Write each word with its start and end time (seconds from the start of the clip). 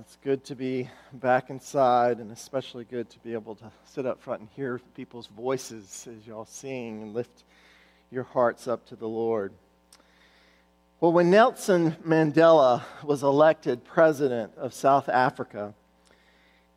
It's 0.00 0.16
good 0.24 0.44
to 0.44 0.56
be 0.56 0.88
back 1.12 1.50
inside, 1.50 2.20
and 2.20 2.32
especially 2.32 2.84
good 2.84 3.10
to 3.10 3.18
be 3.18 3.34
able 3.34 3.54
to 3.56 3.70
sit 3.84 4.06
up 4.06 4.22
front 4.22 4.40
and 4.40 4.48
hear 4.56 4.80
people's 4.94 5.26
voices 5.26 6.08
as 6.10 6.26
y'all 6.26 6.46
sing 6.46 7.02
and 7.02 7.12
lift 7.12 7.44
your 8.10 8.24
hearts 8.24 8.66
up 8.66 8.86
to 8.86 8.96
the 8.96 9.06
Lord. 9.06 9.52
Well, 11.00 11.12
when 11.12 11.30
Nelson 11.30 11.96
Mandela 12.02 12.82
was 13.04 13.22
elected 13.22 13.84
president 13.84 14.52
of 14.56 14.72
South 14.72 15.10
Africa, 15.10 15.74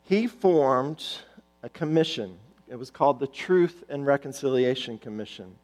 he 0.04 0.28
formed 0.28 1.06
a 1.62 1.70
commission. 1.70 2.38
It 2.68 2.76
was 2.76 2.92
called 2.92 3.22
the 3.22 3.28
Truth 3.28 3.86
and 3.88 4.06
Reconciliation 4.06 4.98
Commission. 4.98 5.56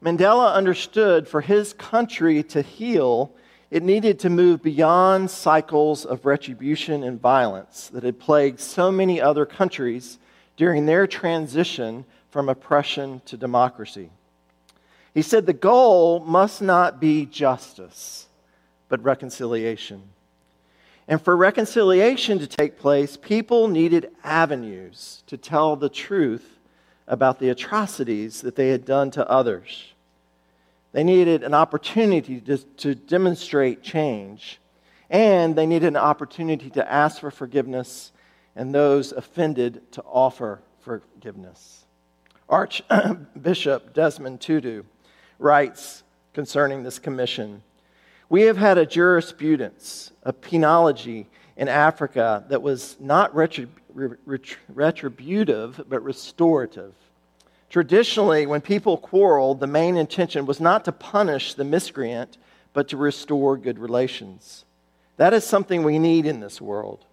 Mandela 0.00 0.54
understood 0.54 1.26
for 1.26 1.40
his 1.40 1.72
country 1.72 2.44
to 2.44 2.62
heal 2.62 3.34
it 3.70 3.82
needed 3.82 4.18
to 4.20 4.30
move 4.30 4.62
beyond 4.62 5.30
cycles 5.30 6.04
of 6.04 6.26
retribution 6.26 7.04
and 7.04 7.20
violence 7.20 7.88
that 7.88 8.02
had 8.02 8.18
plagued 8.18 8.58
so 8.58 8.90
many 8.90 9.20
other 9.20 9.46
countries 9.46 10.18
during 10.56 10.86
their 10.86 11.06
transition 11.06 12.04
from 12.30 12.48
oppression 12.48 13.22
to 13.26 13.36
democracy. 13.36 14.10
He 15.14 15.22
said 15.22 15.46
the 15.46 15.52
goal 15.52 16.20
must 16.20 16.62
not 16.62 17.00
be 17.00 17.26
justice, 17.26 18.28
but 18.88 19.02
reconciliation. 19.02 20.02
And 21.08 21.20
for 21.20 21.36
reconciliation 21.36 22.38
to 22.38 22.46
take 22.46 22.78
place, 22.78 23.16
people 23.16 23.68
needed 23.68 24.10
avenues 24.22 25.22
to 25.26 25.36
tell 25.36 25.74
the 25.74 25.88
truth 25.88 26.58
about 27.08 27.40
the 27.40 27.48
atrocities 27.48 28.40
that 28.42 28.54
they 28.54 28.68
had 28.68 28.84
done 28.84 29.10
to 29.12 29.28
others. 29.28 29.92
They 30.92 31.04
needed 31.04 31.44
an 31.44 31.54
opportunity 31.54 32.40
to, 32.40 32.58
to 32.58 32.94
demonstrate 32.94 33.82
change, 33.82 34.60
and 35.08 35.54
they 35.54 35.66
needed 35.66 35.88
an 35.88 35.96
opportunity 35.96 36.70
to 36.70 36.92
ask 36.92 37.20
for 37.20 37.30
forgiveness 37.30 38.12
and 38.56 38.74
those 38.74 39.12
offended 39.12 39.92
to 39.92 40.02
offer 40.02 40.60
forgiveness. 40.80 41.84
Archbishop 42.48 43.90
Desmond 43.94 44.40
Tutu 44.40 44.82
writes 45.38 46.02
concerning 46.32 46.82
this 46.82 46.98
commission 46.98 47.62
We 48.28 48.42
have 48.42 48.56
had 48.56 48.78
a 48.78 48.86
jurisprudence, 48.86 50.10
a 50.24 50.32
penology 50.32 51.26
in 51.56 51.68
Africa 51.68 52.44
that 52.48 52.62
was 52.62 52.96
not 52.98 53.32
retributive 53.34 55.84
but 55.88 56.02
restorative. 56.02 56.94
Traditionally, 57.70 58.46
when 58.46 58.60
people 58.60 58.98
quarreled, 58.98 59.60
the 59.60 59.66
main 59.68 59.96
intention 59.96 60.44
was 60.44 60.60
not 60.60 60.84
to 60.84 60.92
punish 60.92 61.54
the 61.54 61.64
miscreant, 61.64 62.36
but 62.72 62.88
to 62.88 62.96
restore 62.96 63.56
good 63.56 63.78
relations. 63.78 64.64
That 65.16 65.32
is 65.32 65.44
something 65.44 65.84
we 65.84 65.98
need 65.98 66.26
in 66.26 66.40
this 66.40 66.60
world 66.60 67.04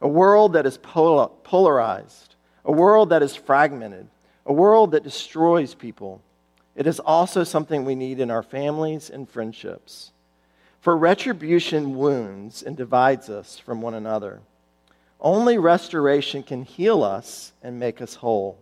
a 0.00 0.08
world 0.08 0.52
that 0.52 0.64
is 0.64 0.78
polarized, 0.78 2.36
a 2.64 2.70
world 2.70 3.10
that 3.10 3.22
is 3.22 3.34
fragmented, 3.34 4.06
a 4.46 4.52
world 4.52 4.92
that 4.92 5.02
destroys 5.02 5.74
people. 5.74 6.22
It 6.76 6.86
is 6.86 7.00
also 7.00 7.42
something 7.42 7.84
we 7.84 7.96
need 7.96 8.20
in 8.20 8.30
our 8.30 8.44
families 8.44 9.10
and 9.10 9.28
friendships. 9.28 10.12
For 10.80 10.96
retribution 10.96 11.96
wounds 11.96 12.62
and 12.62 12.76
divides 12.76 13.28
us 13.28 13.58
from 13.58 13.82
one 13.82 13.94
another. 13.94 14.40
Only 15.20 15.58
restoration 15.58 16.44
can 16.44 16.62
heal 16.62 17.02
us 17.02 17.52
and 17.60 17.80
make 17.80 18.00
us 18.00 18.14
whole. 18.14 18.56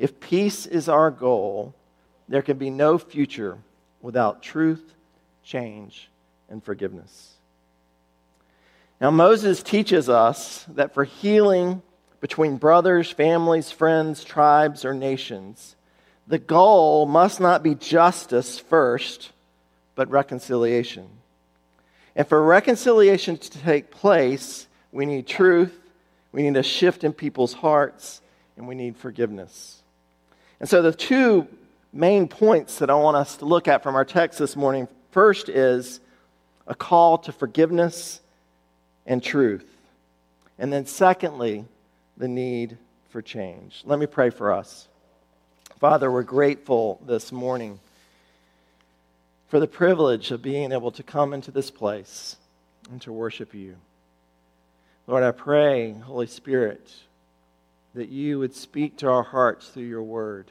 If 0.00 0.18
peace 0.18 0.64
is 0.64 0.88
our 0.88 1.10
goal, 1.10 1.74
there 2.26 2.40
can 2.40 2.56
be 2.56 2.70
no 2.70 2.96
future 2.96 3.58
without 4.00 4.42
truth, 4.42 4.94
change, 5.44 6.08
and 6.48 6.64
forgiveness. 6.64 7.34
Now, 8.98 9.10
Moses 9.10 9.62
teaches 9.62 10.08
us 10.08 10.64
that 10.70 10.94
for 10.94 11.04
healing 11.04 11.82
between 12.22 12.56
brothers, 12.56 13.10
families, 13.10 13.70
friends, 13.70 14.24
tribes, 14.24 14.86
or 14.86 14.94
nations, 14.94 15.76
the 16.26 16.38
goal 16.38 17.04
must 17.04 17.38
not 17.38 17.62
be 17.62 17.74
justice 17.74 18.58
first, 18.58 19.32
but 19.96 20.10
reconciliation. 20.10 21.08
And 22.16 22.26
for 22.26 22.42
reconciliation 22.42 23.36
to 23.36 23.50
take 23.50 23.90
place, 23.90 24.66
we 24.92 25.04
need 25.04 25.26
truth, 25.26 25.78
we 26.32 26.42
need 26.42 26.56
a 26.56 26.62
shift 26.62 27.04
in 27.04 27.12
people's 27.12 27.52
hearts, 27.52 28.22
and 28.56 28.66
we 28.66 28.74
need 28.74 28.96
forgiveness. 28.96 29.79
And 30.60 30.68
so, 30.68 30.82
the 30.82 30.92
two 30.92 31.48
main 31.92 32.28
points 32.28 32.78
that 32.78 32.90
I 32.90 32.94
want 32.94 33.16
us 33.16 33.38
to 33.38 33.46
look 33.46 33.66
at 33.66 33.82
from 33.82 33.96
our 33.96 34.04
text 34.04 34.38
this 34.38 34.54
morning 34.54 34.86
first 35.10 35.48
is 35.48 36.00
a 36.66 36.74
call 36.74 37.18
to 37.18 37.32
forgiveness 37.32 38.20
and 39.06 39.22
truth. 39.22 39.66
And 40.58 40.70
then, 40.72 40.84
secondly, 40.84 41.64
the 42.16 42.28
need 42.28 42.76
for 43.08 43.22
change. 43.22 43.82
Let 43.86 43.98
me 43.98 44.06
pray 44.06 44.30
for 44.30 44.52
us. 44.52 44.86
Father, 45.78 46.12
we're 46.12 46.22
grateful 46.22 47.00
this 47.06 47.32
morning 47.32 47.80
for 49.48 49.58
the 49.58 49.66
privilege 49.66 50.30
of 50.30 50.42
being 50.42 50.72
able 50.72 50.90
to 50.92 51.02
come 51.02 51.32
into 51.32 51.50
this 51.50 51.70
place 51.70 52.36
and 52.90 53.00
to 53.00 53.12
worship 53.12 53.54
you. 53.54 53.76
Lord, 55.06 55.22
I 55.22 55.32
pray, 55.32 55.92
Holy 55.92 56.26
Spirit, 56.26 56.92
that 57.94 58.08
you 58.08 58.38
would 58.38 58.54
speak 58.54 58.98
to 58.98 59.08
our 59.08 59.22
hearts 59.22 59.68
through 59.68 59.84
your 59.84 60.02
word, 60.02 60.50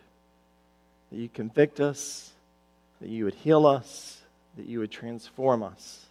that 1.11 1.17
you 1.17 1.29
convict 1.29 1.79
us, 1.79 2.31
that 3.01 3.09
you 3.09 3.25
would 3.25 3.35
heal 3.35 3.65
us, 3.65 4.21
that 4.57 4.65
you 4.65 4.79
would 4.79 4.91
transform 4.91 5.63
us, 5.63 6.05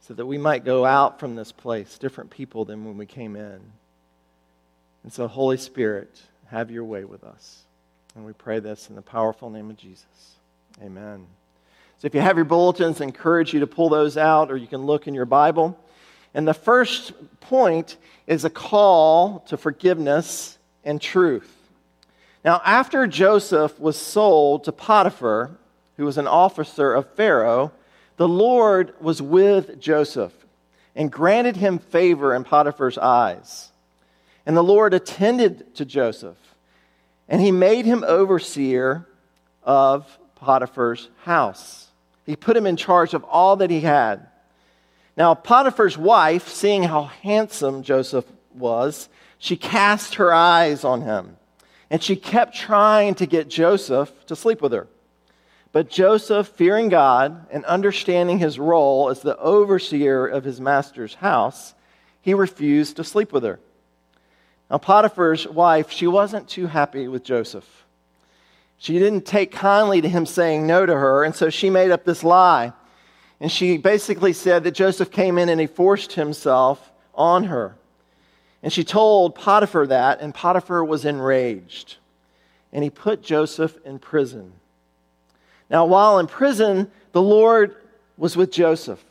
so 0.00 0.14
that 0.14 0.26
we 0.26 0.38
might 0.38 0.64
go 0.64 0.84
out 0.84 1.20
from 1.20 1.36
this 1.36 1.52
place 1.52 1.98
different 1.98 2.30
people 2.30 2.64
than 2.64 2.84
when 2.84 2.96
we 2.96 3.06
came 3.06 3.36
in. 3.36 3.60
And 5.04 5.12
so, 5.12 5.28
Holy 5.28 5.56
Spirit, 5.56 6.20
have 6.46 6.70
your 6.70 6.84
way 6.84 7.04
with 7.04 7.24
us. 7.24 7.62
And 8.16 8.24
we 8.24 8.32
pray 8.32 8.60
this 8.60 8.88
in 8.88 8.96
the 8.96 9.02
powerful 9.02 9.50
name 9.50 9.70
of 9.70 9.76
Jesus. 9.76 10.36
Amen. 10.82 11.26
So, 11.98 12.06
if 12.06 12.14
you 12.14 12.20
have 12.20 12.36
your 12.36 12.44
bulletins, 12.44 13.00
I 13.00 13.04
encourage 13.04 13.54
you 13.54 13.60
to 13.60 13.66
pull 13.66 13.88
those 13.88 14.16
out, 14.16 14.50
or 14.50 14.56
you 14.56 14.66
can 14.66 14.84
look 14.84 15.06
in 15.06 15.14
your 15.14 15.26
Bible. 15.26 15.78
And 16.34 16.46
the 16.46 16.54
first 16.54 17.12
point 17.40 17.96
is 18.26 18.44
a 18.44 18.50
call 18.50 19.40
to 19.46 19.56
forgiveness 19.56 20.58
and 20.84 21.00
truth. 21.00 21.50
Now, 22.44 22.60
after 22.64 23.06
Joseph 23.06 23.78
was 23.80 23.96
sold 23.96 24.64
to 24.64 24.72
Potiphar, 24.72 25.50
who 25.96 26.04
was 26.04 26.18
an 26.18 26.26
officer 26.26 26.92
of 26.92 27.08
Pharaoh, 27.14 27.72
the 28.16 28.28
Lord 28.28 28.94
was 29.00 29.22
with 29.22 29.80
Joseph 29.80 30.32
and 30.94 31.10
granted 31.10 31.56
him 31.56 31.78
favor 31.78 32.34
in 32.34 32.44
Potiphar's 32.44 32.98
eyes. 32.98 33.70
And 34.46 34.56
the 34.56 34.62
Lord 34.62 34.92
attended 34.94 35.74
to 35.76 35.84
Joseph, 35.84 36.36
and 37.28 37.40
he 37.40 37.50
made 37.50 37.86
him 37.86 38.04
overseer 38.06 39.06
of 39.62 40.18
Potiphar's 40.36 41.08
house. 41.22 41.88
He 42.26 42.36
put 42.36 42.56
him 42.56 42.66
in 42.66 42.76
charge 42.76 43.14
of 43.14 43.24
all 43.24 43.56
that 43.56 43.70
he 43.70 43.80
had. 43.80 44.26
Now, 45.16 45.34
Potiphar's 45.34 45.96
wife, 45.96 46.48
seeing 46.48 46.82
how 46.82 47.04
handsome 47.04 47.82
Joseph 47.82 48.24
was, 48.52 49.08
she 49.38 49.56
cast 49.56 50.16
her 50.16 50.32
eyes 50.32 50.84
on 50.84 51.02
him. 51.02 51.36
And 51.90 52.02
she 52.02 52.16
kept 52.16 52.56
trying 52.56 53.14
to 53.16 53.26
get 53.26 53.48
Joseph 53.48 54.10
to 54.26 54.34
sleep 54.34 54.60
with 54.60 54.72
her. 54.72 54.88
But 55.70 55.90
Joseph, 55.90 56.48
fearing 56.48 56.88
God 56.88 57.46
and 57.50 57.64
understanding 57.64 58.38
his 58.38 58.58
role 58.58 59.08
as 59.10 59.20
the 59.20 59.36
overseer 59.38 60.26
of 60.26 60.44
his 60.44 60.60
master's 60.60 61.14
house, 61.14 61.74
he 62.20 62.34
refused 62.34 62.96
to 62.96 63.04
sleep 63.04 63.32
with 63.32 63.44
her. 63.44 63.60
Now, 64.70 64.78
Potiphar's 64.78 65.46
wife, 65.46 65.90
she 65.90 66.06
wasn't 66.06 66.48
too 66.48 66.66
happy 66.66 67.06
with 67.06 67.22
Joseph. 67.22 67.84
She 68.78 68.98
didn't 68.98 69.26
take 69.26 69.52
kindly 69.52 70.00
to 70.00 70.08
him 70.08 70.26
saying 70.26 70.66
no 70.66 70.84
to 70.86 70.94
her, 70.94 71.22
and 71.22 71.34
so 71.34 71.50
she 71.50 71.70
made 71.70 71.90
up 71.90 72.04
this 72.04 72.24
lie 72.24 72.72
and 73.40 73.50
she 73.50 73.76
basically 73.76 74.32
said 74.32 74.64
that 74.64 74.72
Joseph 74.72 75.10
came 75.10 75.38
in 75.38 75.48
and 75.48 75.60
he 75.60 75.66
forced 75.66 76.12
himself 76.12 76.92
on 77.14 77.44
her. 77.44 77.76
And 78.62 78.72
she 78.72 78.84
told 78.84 79.34
Potiphar 79.34 79.86
that, 79.88 80.20
and 80.20 80.34
Potiphar 80.34 80.84
was 80.84 81.04
enraged. 81.04 81.96
And 82.72 82.82
he 82.82 82.90
put 82.90 83.22
Joseph 83.22 83.76
in 83.84 83.98
prison. 83.98 84.52
Now, 85.68 85.86
while 85.86 86.18
in 86.18 86.26
prison, 86.26 86.90
the 87.12 87.22
Lord 87.22 87.76
was 88.16 88.36
with 88.36 88.50
Joseph, 88.52 89.04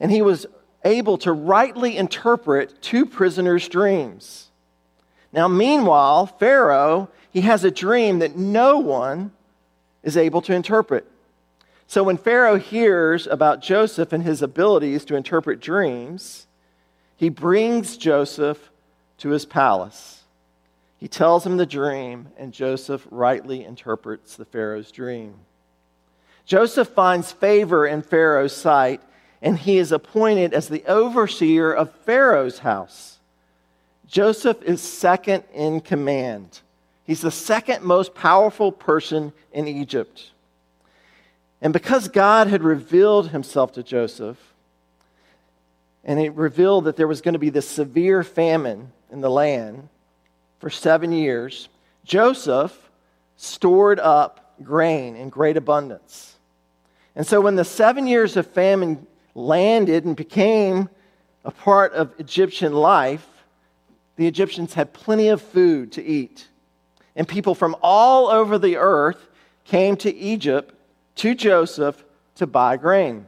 and 0.00 0.10
he 0.10 0.22
was 0.22 0.46
able 0.84 1.18
to 1.18 1.32
rightly 1.32 1.96
interpret 1.96 2.80
two 2.80 3.04
prisoners' 3.04 3.68
dreams. 3.68 4.50
Now, 5.32 5.48
meanwhile, 5.48 6.26
Pharaoh, 6.26 7.10
he 7.30 7.42
has 7.42 7.64
a 7.64 7.70
dream 7.70 8.20
that 8.20 8.36
no 8.36 8.78
one 8.78 9.32
is 10.02 10.16
able 10.16 10.40
to 10.42 10.54
interpret. 10.54 11.06
So 11.88 12.02
when 12.02 12.18
Pharaoh 12.18 12.58
hears 12.58 13.26
about 13.26 13.62
Joseph 13.62 14.12
and 14.12 14.22
his 14.22 14.42
abilities 14.42 15.06
to 15.06 15.16
interpret 15.16 15.58
dreams, 15.58 16.46
he 17.16 17.30
brings 17.30 17.96
Joseph 17.96 18.70
to 19.16 19.30
his 19.30 19.46
palace. 19.46 20.22
He 20.98 21.08
tells 21.08 21.46
him 21.46 21.56
the 21.56 21.64
dream, 21.64 22.28
and 22.36 22.52
Joseph 22.52 23.06
rightly 23.10 23.64
interprets 23.64 24.36
the 24.36 24.44
Pharaoh's 24.44 24.92
dream. 24.92 25.34
Joseph 26.44 26.88
finds 26.88 27.32
favor 27.32 27.86
in 27.86 28.02
Pharaoh's 28.02 28.54
sight, 28.54 29.00
and 29.40 29.56
he 29.56 29.78
is 29.78 29.90
appointed 29.90 30.52
as 30.52 30.68
the 30.68 30.84
overseer 30.86 31.72
of 31.72 31.90
Pharaoh's 32.04 32.58
house. 32.58 33.18
Joseph 34.06 34.60
is 34.62 34.82
second 34.82 35.42
in 35.54 35.80
command. 35.80 36.60
He's 37.04 37.22
the 37.22 37.30
second 37.30 37.82
most 37.82 38.14
powerful 38.14 38.72
person 38.72 39.32
in 39.52 39.66
Egypt. 39.66 40.32
And 41.60 41.72
because 41.72 42.08
God 42.08 42.46
had 42.46 42.62
revealed 42.62 43.30
himself 43.30 43.72
to 43.72 43.82
Joseph, 43.82 44.38
and 46.04 46.20
it 46.20 46.34
revealed 46.34 46.84
that 46.84 46.96
there 46.96 47.08
was 47.08 47.20
going 47.20 47.32
to 47.32 47.38
be 47.38 47.50
this 47.50 47.68
severe 47.68 48.22
famine 48.22 48.92
in 49.10 49.20
the 49.20 49.30
land 49.30 49.88
for 50.58 50.70
seven 50.70 51.12
years, 51.12 51.68
Joseph 52.04 52.90
stored 53.36 54.00
up 54.00 54.54
grain 54.62 55.16
in 55.16 55.28
great 55.28 55.56
abundance. 55.56 56.36
And 57.14 57.26
so 57.26 57.40
when 57.40 57.56
the 57.56 57.64
seven 57.64 58.06
years 58.06 58.36
of 58.36 58.46
famine 58.46 59.06
landed 59.34 60.04
and 60.04 60.16
became 60.16 60.88
a 61.44 61.50
part 61.50 61.92
of 61.92 62.12
Egyptian 62.18 62.72
life, 62.72 63.26
the 64.16 64.26
Egyptians 64.26 64.74
had 64.74 64.92
plenty 64.92 65.28
of 65.28 65.40
food 65.40 65.92
to 65.92 66.04
eat. 66.04 66.48
And 67.14 67.26
people 67.26 67.54
from 67.54 67.76
all 67.82 68.28
over 68.28 68.58
the 68.58 68.76
earth 68.76 69.28
came 69.64 69.96
to 69.98 70.14
Egypt 70.14 70.74
to 71.18 71.34
Joseph 71.34 72.04
to 72.36 72.46
buy 72.46 72.76
grain. 72.76 73.26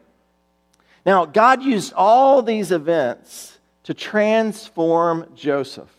Now, 1.04 1.24
God 1.24 1.62
used 1.62 1.92
all 1.94 2.42
these 2.42 2.72
events 2.72 3.58
to 3.84 3.94
transform 3.94 5.26
Joseph 5.34 5.90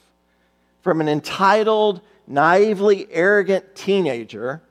from 0.81 1.01
an 1.01 1.09
entitled, 1.09 2.01
naively 2.27 3.07
arrogant 3.11 3.75
teenager 3.75 4.61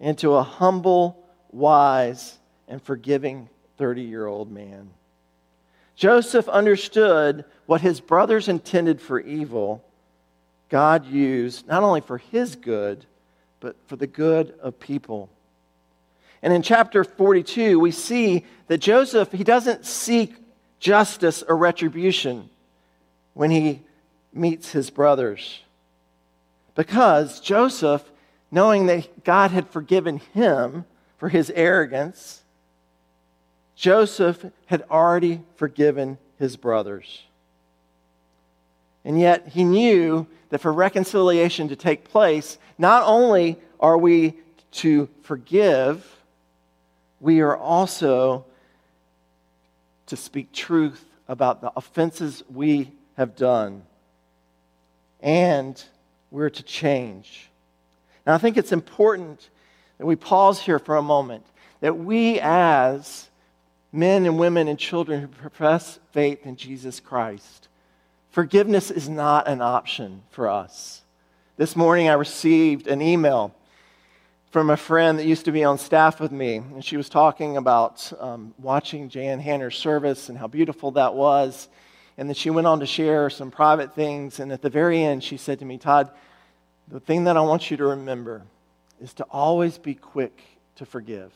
into 0.00 0.34
a 0.34 0.42
humble, 0.42 1.24
wise, 1.50 2.38
and 2.68 2.82
forgiving 2.82 3.48
30 3.78 4.02
year 4.02 4.26
old 4.26 4.50
man. 4.50 4.90
Joseph 5.94 6.48
understood 6.48 7.44
what 7.64 7.80
his 7.80 8.00
brothers 8.00 8.48
intended 8.48 9.00
for 9.00 9.18
evil, 9.18 9.82
God 10.68 11.06
used 11.06 11.66
not 11.66 11.82
only 11.82 12.00
for 12.00 12.18
his 12.18 12.56
good, 12.56 13.06
but 13.60 13.76
for 13.86 13.96
the 13.96 14.06
good 14.06 14.54
of 14.60 14.78
people. 14.78 15.30
And 16.46 16.54
in 16.54 16.62
chapter 16.62 17.02
42, 17.02 17.80
we 17.80 17.90
see 17.90 18.44
that 18.68 18.78
Joseph, 18.78 19.32
he 19.32 19.42
doesn't 19.42 19.84
seek 19.84 20.32
justice 20.78 21.42
or 21.42 21.56
retribution 21.56 22.48
when 23.34 23.50
he 23.50 23.82
meets 24.32 24.70
his 24.70 24.88
brothers. 24.88 25.62
Because 26.76 27.40
Joseph, 27.40 28.04
knowing 28.52 28.86
that 28.86 29.24
God 29.24 29.50
had 29.50 29.68
forgiven 29.70 30.18
him 30.34 30.84
for 31.18 31.28
his 31.28 31.50
arrogance, 31.50 32.42
Joseph 33.74 34.46
had 34.66 34.84
already 34.88 35.40
forgiven 35.56 36.16
his 36.38 36.56
brothers. 36.56 37.24
And 39.04 39.18
yet 39.18 39.48
he 39.48 39.64
knew 39.64 40.28
that 40.50 40.60
for 40.60 40.72
reconciliation 40.72 41.66
to 41.70 41.74
take 41.74 42.04
place, 42.04 42.56
not 42.78 43.02
only 43.04 43.58
are 43.80 43.98
we 43.98 44.34
to 44.70 45.08
forgive, 45.22 46.12
we 47.20 47.40
are 47.40 47.56
also 47.56 48.44
to 50.06 50.16
speak 50.16 50.52
truth 50.52 51.04
about 51.28 51.60
the 51.60 51.72
offenses 51.76 52.42
we 52.52 52.92
have 53.16 53.34
done. 53.36 53.82
And 55.20 55.82
we're 56.30 56.50
to 56.50 56.62
change. 56.62 57.48
Now, 58.26 58.34
I 58.34 58.38
think 58.38 58.56
it's 58.56 58.72
important 58.72 59.48
that 59.98 60.06
we 60.06 60.16
pause 60.16 60.60
here 60.60 60.78
for 60.78 60.96
a 60.96 61.02
moment, 61.02 61.46
that 61.80 61.96
we, 61.96 62.38
as 62.40 63.28
men 63.92 64.26
and 64.26 64.38
women 64.38 64.68
and 64.68 64.78
children 64.78 65.22
who 65.22 65.26
profess 65.28 65.98
faith 66.12 66.44
in 66.44 66.56
Jesus 66.56 67.00
Christ, 67.00 67.68
forgiveness 68.30 68.90
is 68.90 69.08
not 69.08 69.48
an 69.48 69.62
option 69.62 70.22
for 70.30 70.48
us. 70.50 71.02
This 71.56 71.74
morning, 71.74 72.08
I 72.08 72.14
received 72.14 72.86
an 72.86 73.00
email 73.00 73.54
from 74.50 74.70
a 74.70 74.76
friend 74.76 75.18
that 75.18 75.26
used 75.26 75.44
to 75.46 75.52
be 75.52 75.64
on 75.64 75.78
staff 75.78 76.20
with 76.20 76.32
me, 76.32 76.56
and 76.56 76.84
she 76.84 76.96
was 76.96 77.08
talking 77.08 77.56
about 77.56 78.12
um, 78.20 78.54
watching 78.58 79.08
Jan 79.08 79.40
Hanner's 79.40 79.76
service 79.76 80.28
and 80.28 80.38
how 80.38 80.46
beautiful 80.46 80.92
that 80.92 81.14
was. 81.14 81.68
And 82.16 82.28
then 82.28 82.34
she 82.34 82.50
went 82.50 82.66
on 82.66 82.80
to 82.80 82.86
share 82.86 83.28
some 83.28 83.50
private 83.50 83.94
things, 83.94 84.40
and 84.40 84.50
at 84.52 84.62
the 84.62 84.70
very 84.70 85.02
end, 85.02 85.22
she 85.22 85.36
said 85.36 85.58
to 85.58 85.64
me, 85.64 85.76
Todd, 85.76 86.10
the 86.88 87.00
thing 87.00 87.24
that 87.24 87.36
I 87.36 87.40
want 87.40 87.70
you 87.70 87.76
to 87.76 87.86
remember 87.86 88.42
is 89.02 89.12
to 89.14 89.24
always 89.24 89.76
be 89.76 89.94
quick 89.94 90.40
to 90.76 90.86
forgive. 90.86 91.32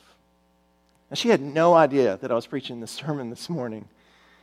Now, 1.11 1.17
she 1.17 1.29
had 1.29 1.41
no 1.41 1.75
idea 1.75 2.19
that 2.23 2.31
I 2.31 2.35
was 2.35 2.47
preaching 2.47 2.81
this 2.81 2.93
sermon 2.93 3.31
this 3.31 3.51
morning. 3.51 3.87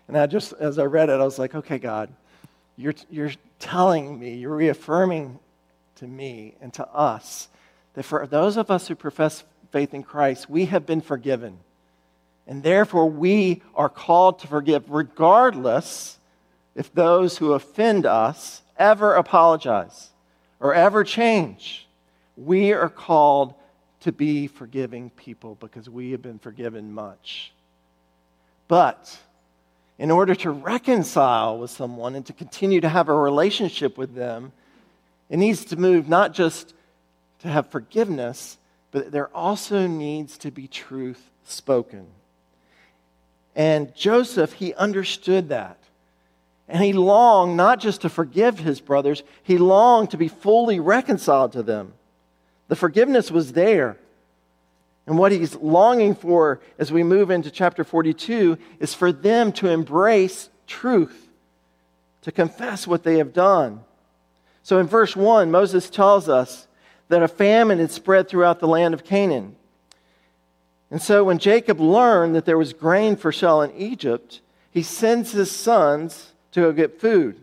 And 0.07 0.17
I 0.17 0.27
just, 0.27 0.53
as 0.53 0.77
I 0.77 0.83
read 0.83 1.09
it, 1.09 1.19
I 1.19 1.23
was 1.23 1.39
like, 1.39 1.55
okay, 1.55 1.79
God, 1.79 2.09
you're, 2.75 2.93
you're 3.09 3.31
telling 3.59 4.19
me, 4.19 4.35
you're 4.35 4.55
reaffirming 4.55 5.39
to 5.95 6.07
me 6.07 6.55
and 6.61 6.73
to 6.75 6.87
us 6.89 7.47
that 7.97 8.03
for 8.03 8.27
those 8.27 8.57
of 8.57 8.69
us 8.69 8.87
who 8.87 8.93
profess 8.93 9.43
faith 9.71 9.91
in 9.91 10.03
Christ, 10.03 10.47
we 10.47 10.65
have 10.65 10.85
been 10.85 11.01
forgiven. 11.01 11.57
And 12.45 12.61
therefore, 12.61 13.09
we 13.09 13.63
are 13.73 13.89
called 13.89 14.37
to 14.41 14.47
forgive, 14.47 14.87
regardless 14.91 16.19
if 16.75 16.93
those 16.93 17.39
who 17.39 17.53
offend 17.53 18.05
us 18.05 18.61
ever 18.77 19.15
apologize 19.15 20.11
or 20.59 20.75
ever 20.75 21.03
change. 21.03 21.87
We 22.35 22.71
are 22.71 22.87
called 22.87 23.55
to 24.01 24.11
be 24.11 24.45
forgiving 24.45 25.09
people 25.09 25.57
because 25.59 25.89
we 25.89 26.11
have 26.11 26.21
been 26.21 26.37
forgiven 26.37 26.93
much. 26.93 27.51
But 28.67 29.17
in 29.97 30.11
order 30.11 30.35
to 30.35 30.51
reconcile 30.51 31.57
with 31.57 31.71
someone 31.71 32.13
and 32.13 32.27
to 32.27 32.33
continue 32.33 32.79
to 32.79 32.89
have 32.89 33.09
a 33.09 33.15
relationship 33.15 33.97
with 33.97 34.13
them, 34.13 34.51
it 35.31 35.37
needs 35.37 35.65
to 35.65 35.77
move 35.77 36.07
not 36.07 36.35
just 36.35 36.75
to 37.39 37.47
have 37.47 37.67
forgiveness, 37.67 38.57
but 38.91 39.11
there 39.11 39.27
also 39.35 39.87
needs 39.87 40.37
to 40.39 40.51
be 40.51 40.67
truth 40.67 41.29
spoken. 41.43 42.07
And 43.55 43.93
Joseph, 43.95 44.53
he 44.53 44.73
understood 44.75 45.49
that. 45.49 45.77
And 46.67 46.83
he 46.83 46.93
longed 46.93 47.55
not 47.55 47.79
just 47.79 48.01
to 48.01 48.09
forgive 48.09 48.59
his 48.59 48.81
brothers, 48.81 49.23
he 49.43 49.57
longed 49.57 50.11
to 50.11 50.17
be 50.17 50.27
fully 50.27 50.79
reconciled 50.79 51.53
to 51.53 51.63
them. 51.63 51.93
The 52.67 52.75
forgiveness 52.75 53.31
was 53.31 53.53
there. 53.53 53.97
And 55.05 55.17
what 55.17 55.31
he's 55.31 55.55
longing 55.55 56.15
for 56.15 56.59
as 56.77 56.91
we 56.91 57.01
move 57.01 57.31
into 57.31 57.49
chapter 57.49 57.85
42 57.85 58.57
is 58.79 58.93
for 58.93 59.13
them 59.13 59.53
to 59.53 59.69
embrace 59.69 60.49
truth, 60.67 61.29
to 62.23 62.31
confess 62.31 62.85
what 62.85 63.03
they 63.03 63.17
have 63.19 63.31
done. 63.31 63.79
So 64.63 64.79
in 64.79 64.87
verse 64.87 65.15
1, 65.15 65.49
Moses 65.49 65.89
tells 65.89 66.27
us 66.27 66.66
that 67.09 67.23
a 67.23 67.27
famine 67.27 67.79
had 67.79 67.91
spread 67.91 68.27
throughout 68.27 68.59
the 68.59 68.67
land 68.67 68.93
of 68.93 69.03
Canaan. 69.03 69.55
And 70.89 71.01
so 71.01 71.23
when 71.23 71.37
Jacob 71.37 71.79
learned 71.79 72.35
that 72.35 72.45
there 72.45 72.57
was 72.57 72.73
grain 72.73 73.15
for 73.15 73.31
sale 73.31 73.61
in 73.61 73.75
Egypt, 73.75 74.41
he 74.71 74.83
sends 74.83 75.31
his 75.31 75.51
sons 75.51 76.33
to 76.51 76.61
go 76.61 76.71
get 76.71 77.01
food. 77.01 77.39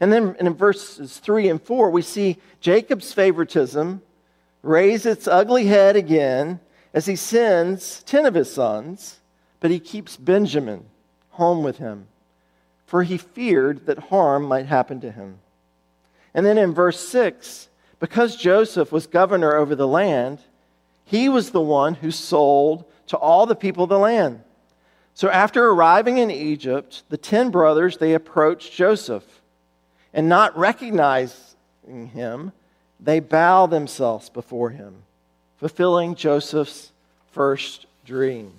And 0.00 0.12
then 0.12 0.36
in 0.38 0.54
verses 0.54 1.18
3 1.18 1.48
and 1.48 1.62
4, 1.62 1.90
we 1.90 2.02
see 2.02 2.38
Jacob's 2.60 3.12
favoritism 3.12 4.02
raise 4.62 5.06
its 5.06 5.26
ugly 5.26 5.66
head 5.66 5.96
again 5.96 6.60
as 6.94 7.06
he 7.06 7.16
sends 7.16 8.02
10 8.04 8.26
of 8.26 8.34
his 8.34 8.52
sons, 8.52 9.20
but 9.60 9.70
he 9.70 9.80
keeps 9.80 10.16
Benjamin 10.16 10.84
home 11.30 11.62
with 11.62 11.78
him, 11.78 12.06
for 12.86 13.02
he 13.02 13.18
feared 13.18 13.86
that 13.86 13.98
harm 13.98 14.44
might 14.44 14.66
happen 14.66 15.00
to 15.00 15.10
him. 15.10 15.38
And 16.34 16.44
then 16.46 16.58
in 16.58 16.74
verse 16.74 17.00
6, 17.08 17.67
because 18.00 18.36
Joseph 18.36 18.92
was 18.92 19.06
governor 19.06 19.54
over 19.56 19.74
the 19.74 19.88
land, 19.88 20.38
he 21.04 21.28
was 21.28 21.50
the 21.50 21.60
one 21.60 21.94
who 21.94 22.10
sold 22.10 22.84
to 23.08 23.16
all 23.16 23.46
the 23.46 23.56
people 23.56 23.84
of 23.84 23.90
the 23.90 23.98
land. 23.98 24.42
So 25.14 25.28
after 25.28 25.66
arriving 25.66 26.18
in 26.18 26.30
Egypt, 26.30 27.02
the 27.08 27.16
ten 27.16 27.50
brothers 27.50 27.96
they 27.96 28.14
approached 28.14 28.72
Joseph, 28.72 29.24
and 30.14 30.28
not 30.28 30.56
recognizing 30.56 32.10
him, 32.12 32.52
they 33.00 33.20
bow 33.20 33.66
themselves 33.66 34.28
before 34.28 34.70
him, 34.70 35.02
fulfilling 35.56 36.14
Joseph's 36.14 36.92
first 37.32 37.86
dream. 38.04 38.52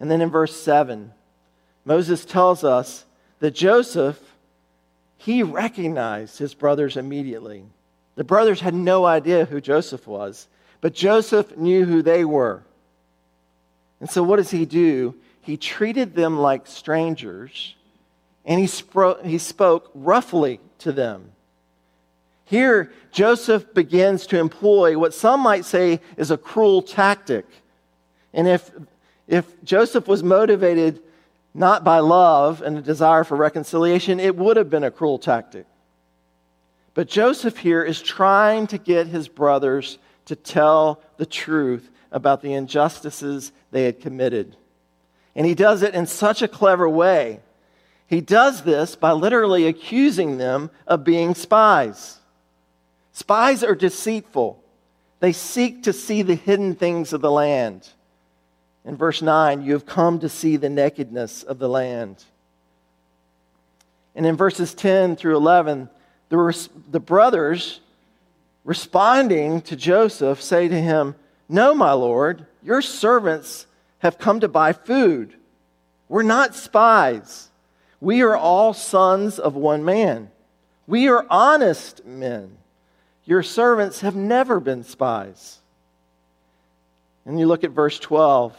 And 0.00 0.10
then 0.10 0.20
in 0.20 0.30
verse 0.30 0.56
7, 0.56 1.12
Moses 1.84 2.24
tells 2.24 2.64
us 2.64 3.04
that 3.40 3.54
Joseph 3.54 4.20
he 5.18 5.42
recognized 5.42 6.38
his 6.38 6.54
brothers 6.54 6.96
immediately. 6.96 7.64
The 8.14 8.24
brothers 8.24 8.60
had 8.60 8.72
no 8.72 9.04
idea 9.04 9.44
who 9.44 9.60
Joseph 9.60 10.06
was, 10.06 10.48
but 10.80 10.94
Joseph 10.94 11.56
knew 11.56 11.84
who 11.84 12.00
they 12.00 12.24
were. 12.24 12.62
And 14.00 14.08
so, 14.08 14.22
what 14.22 14.36
does 14.36 14.50
he 14.50 14.64
do? 14.64 15.14
He 15.42 15.58
treated 15.58 16.14
them 16.14 16.38
like 16.38 16.66
strangers, 16.66 17.74
and 18.46 18.58
he, 18.58 18.66
spro- 18.66 19.22
he 19.24 19.38
spoke 19.38 19.90
roughly 19.94 20.60
to 20.78 20.92
them. 20.92 21.32
Here, 22.44 22.90
Joseph 23.12 23.74
begins 23.74 24.26
to 24.28 24.38
employ 24.38 24.96
what 24.96 25.12
some 25.12 25.40
might 25.40 25.66
say 25.66 26.00
is 26.16 26.30
a 26.30 26.38
cruel 26.38 26.80
tactic. 26.80 27.44
And 28.32 28.48
if 28.48 28.70
If 29.26 29.62
Joseph 29.62 30.08
was 30.08 30.22
motivated 30.22 31.02
not 31.58 31.84
by 31.84 31.98
love 31.98 32.62
and 32.62 32.78
a 32.78 32.82
desire 32.82 33.24
for 33.24 33.36
reconciliation, 33.36 34.20
it 34.20 34.36
would 34.36 34.56
have 34.56 34.70
been 34.70 34.84
a 34.84 34.90
cruel 34.90 35.18
tactic. 35.18 35.66
But 36.94 37.08
Joseph 37.08 37.58
here 37.58 37.82
is 37.82 38.00
trying 38.00 38.68
to 38.68 38.78
get 38.78 39.06
his 39.06 39.28
brothers 39.28 39.98
to 40.26 40.36
tell 40.36 41.02
the 41.16 41.26
truth 41.26 41.90
about 42.10 42.42
the 42.42 42.54
injustices 42.54 43.52
they 43.70 43.84
had 43.84 44.00
committed. 44.00 44.56
And 45.34 45.46
he 45.46 45.54
does 45.54 45.82
it 45.82 45.94
in 45.94 46.06
such 46.06 46.42
a 46.42 46.48
clever 46.48 46.88
way. 46.88 47.40
He 48.06 48.20
does 48.20 48.62
this 48.62 48.96
by 48.96 49.12
literally 49.12 49.66
accusing 49.66 50.38
them 50.38 50.70
of 50.86 51.04
being 51.04 51.34
spies. 51.34 52.18
Spies 53.12 53.62
are 53.62 53.74
deceitful, 53.74 54.62
they 55.20 55.32
seek 55.32 55.82
to 55.82 55.92
see 55.92 56.22
the 56.22 56.36
hidden 56.36 56.74
things 56.74 57.12
of 57.12 57.20
the 57.20 57.30
land. 57.30 57.88
In 58.88 58.96
verse 58.96 59.20
9, 59.20 59.60
you 59.62 59.74
have 59.74 59.84
come 59.84 60.18
to 60.20 60.30
see 60.30 60.56
the 60.56 60.70
nakedness 60.70 61.42
of 61.42 61.58
the 61.58 61.68
land. 61.68 62.24
And 64.14 64.24
in 64.24 64.34
verses 64.34 64.72
10 64.72 65.16
through 65.16 65.36
11, 65.36 65.90
the, 66.30 66.68
the 66.90 66.98
brothers 66.98 67.80
responding 68.64 69.60
to 69.60 69.76
Joseph 69.76 70.40
say 70.40 70.68
to 70.68 70.80
him, 70.80 71.16
No, 71.50 71.74
my 71.74 71.92
lord, 71.92 72.46
your 72.62 72.80
servants 72.80 73.66
have 73.98 74.16
come 74.16 74.40
to 74.40 74.48
buy 74.48 74.72
food. 74.72 75.34
We're 76.08 76.22
not 76.22 76.54
spies. 76.54 77.50
We 78.00 78.22
are 78.22 78.38
all 78.38 78.72
sons 78.72 79.38
of 79.38 79.54
one 79.54 79.84
man. 79.84 80.30
We 80.86 81.08
are 81.08 81.26
honest 81.28 82.06
men. 82.06 82.56
Your 83.26 83.42
servants 83.42 84.00
have 84.00 84.16
never 84.16 84.60
been 84.60 84.82
spies. 84.82 85.58
And 87.26 87.38
you 87.38 87.44
look 87.44 87.64
at 87.64 87.72
verse 87.72 87.98
12. 87.98 88.56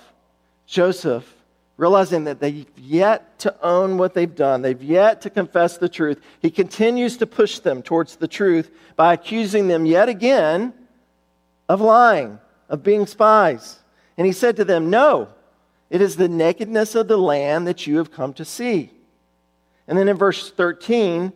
Joseph, 0.70 1.36
realizing 1.78 2.26
that 2.26 2.40
they've 2.40 2.68
yet 2.78 3.40
to 3.40 3.56
own 3.64 3.98
what 3.98 4.14
they've 4.14 4.36
done, 4.36 4.62
they've 4.62 4.84
yet 4.84 5.22
to 5.22 5.30
confess 5.32 5.78
the 5.78 5.90
truth, 5.90 6.22
he 6.42 6.52
continues 6.52 7.18
to 7.18 7.26
push 7.26 7.58
them 7.58 7.82
towards 7.82 8.18
the 8.18 8.28
truth 8.28 8.70
by 8.96 9.14
accusing 9.14 9.68
them 9.68 9.88
yet 9.88 10.10
again 10.10 10.72
of 11.68 11.82
lying, 11.82 12.38
of 12.70 12.84
being 12.84 13.08
spies. 13.08 13.80
And 14.16 14.28
he 14.28 14.32
said 14.32 14.58
to 14.58 14.66
them, 14.66 14.92
No, 14.92 15.30
it 15.90 16.02
is 16.02 16.18
the 16.18 16.30
nakedness 16.30 16.94
of 16.94 17.08
the 17.08 17.18
land 17.18 17.66
that 17.66 17.88
you 17.88 17.98
have 17.98 18.12
come 18.12 18.34
to 18.36 18.46
see. 18.46 18.92
And 19.88 19.98
then 19.98 20.08
in 20.08 20.18
verse 20.18 20.52
13, 20.52 21.34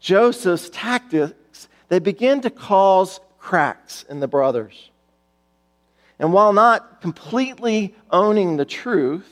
Joseph's 0.00 0.70
tactics, 0.70 1.68
they 1.88 2.00
begin 2.00 2.40
to 2.40 2.50
cause 2.50 3.20
cracks 3.38 4.04
in 4.08 4.18
the 4.18 4.26
brothers. 4.26 4.90
And 6.18 6.32
while 6.32 6.52
not 6.52 7.00
completely 7.00 7.94
owning 8.10 8.56
the 8.56 8.64
truth 8.64 9.30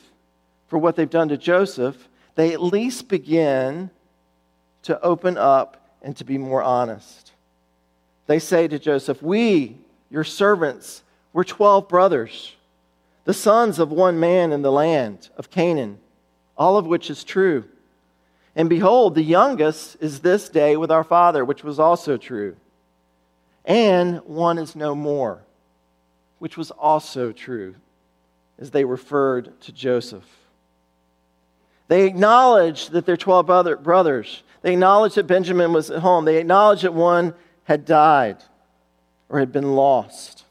for 0.67 0.77
what 0.77 0.95
they've 0.95 1.09
done 1.09 1.29
to 1.29 1.37
Joseph, 1.37 2.07
they 2.35 2.53
at 2.53 2.61
least 2.61 3.07
begin 3.07 3.89
to 4.83 5.01
open 5.01 5.37
up 5.37 5.97
and 6.01 6.15
to 6.17 6.23
be 6.23 6.37
more 6.37 6.61
honest. 6.61 7.31
They 8.27 8.39
say 8.39 8.67
to 8.67 8.77
Joseph, 8.77 9.21
We, 9.21 9.77
your 10.09 10.23
servants, 10.23 11.01
we're 11.33 11.43
12 11.43 11.89
brothers, 11.89 12.55
the 13.23 13.33
sons 13.33 13.79
of 13.79 13.91
one 13.91 14.19
man 14.19 14.51
in 14.51 14.61
the 14.61 14.71
land 14.71 15.29
of 15.37 15.49
Canaan, 15.49 15.97
all 16.57 16.77
of 16.77 16.85
which 16.85 17.09
is 17.09 17.23
true. 17.23 17.65
And 18.55 18.69
behold, 18.69 19.15
the 19.15 19.23
youngest 19.23 19.97
is 19.99 20.19
this 20.19 20.47
day 20.47 20.77
with 20.77 20.91
our 20.91 21.03
father, 21.03 21.43
which 21.43 21.63
was 21.63 21.79
also 21.79 22.15
true. 22.15 22.55
And 23.65 24.19
one 24.25 24.59
is 24.59 24.75
no 24.75 24.93
more 24.93 25.44
which 26.39 26.57
was 26.57 26.71
also 26.71 27.31
true 27.31 27.75
as 28.59 28.71
they 28.71 28.85
referred 28.85 29.59
to 29.61 29.71
Joseph. 29.71 30.25
They 31.87 32.07
acknowledged 32.07 32.91
that 32.91 33.05
they're 33.05 33.17
12 33.17 33.49
other 33.49 33.75
brothers. 33.75 34.43
They 34.61 34.73
acknowledged 34.73 35.15
that 35.15 35.27
Benjamin 35.27 35.73
was 35.73 35.91
at 35.91 35.99
home. 35.99 36.25
They 36.25 36.37
acknowledged 36.37 36.83
that 36.83 36.93
one 36.93 37.33
had 37.65 37.85
died 37.85 38.37
or 39.29 39.39
had 39.39 39.51
been 39.51 39.75
lost. 39.75 40.45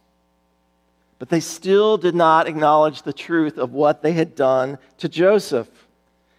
But 1.18 1.28
they 1.28 1.40
still 1.40 1.96
did 1.96 2.14
not 2.14 2.46
acknowledge 2.46 3.02
the 3.02 3.12
truth 3.12 3.58
of 3.58 3.72
what 3.72 4.02
they 4.02 4.12
had 4.12 4.34
done 4.34 4.78
to 4.98 5.08
Joseph. 5.08 5.68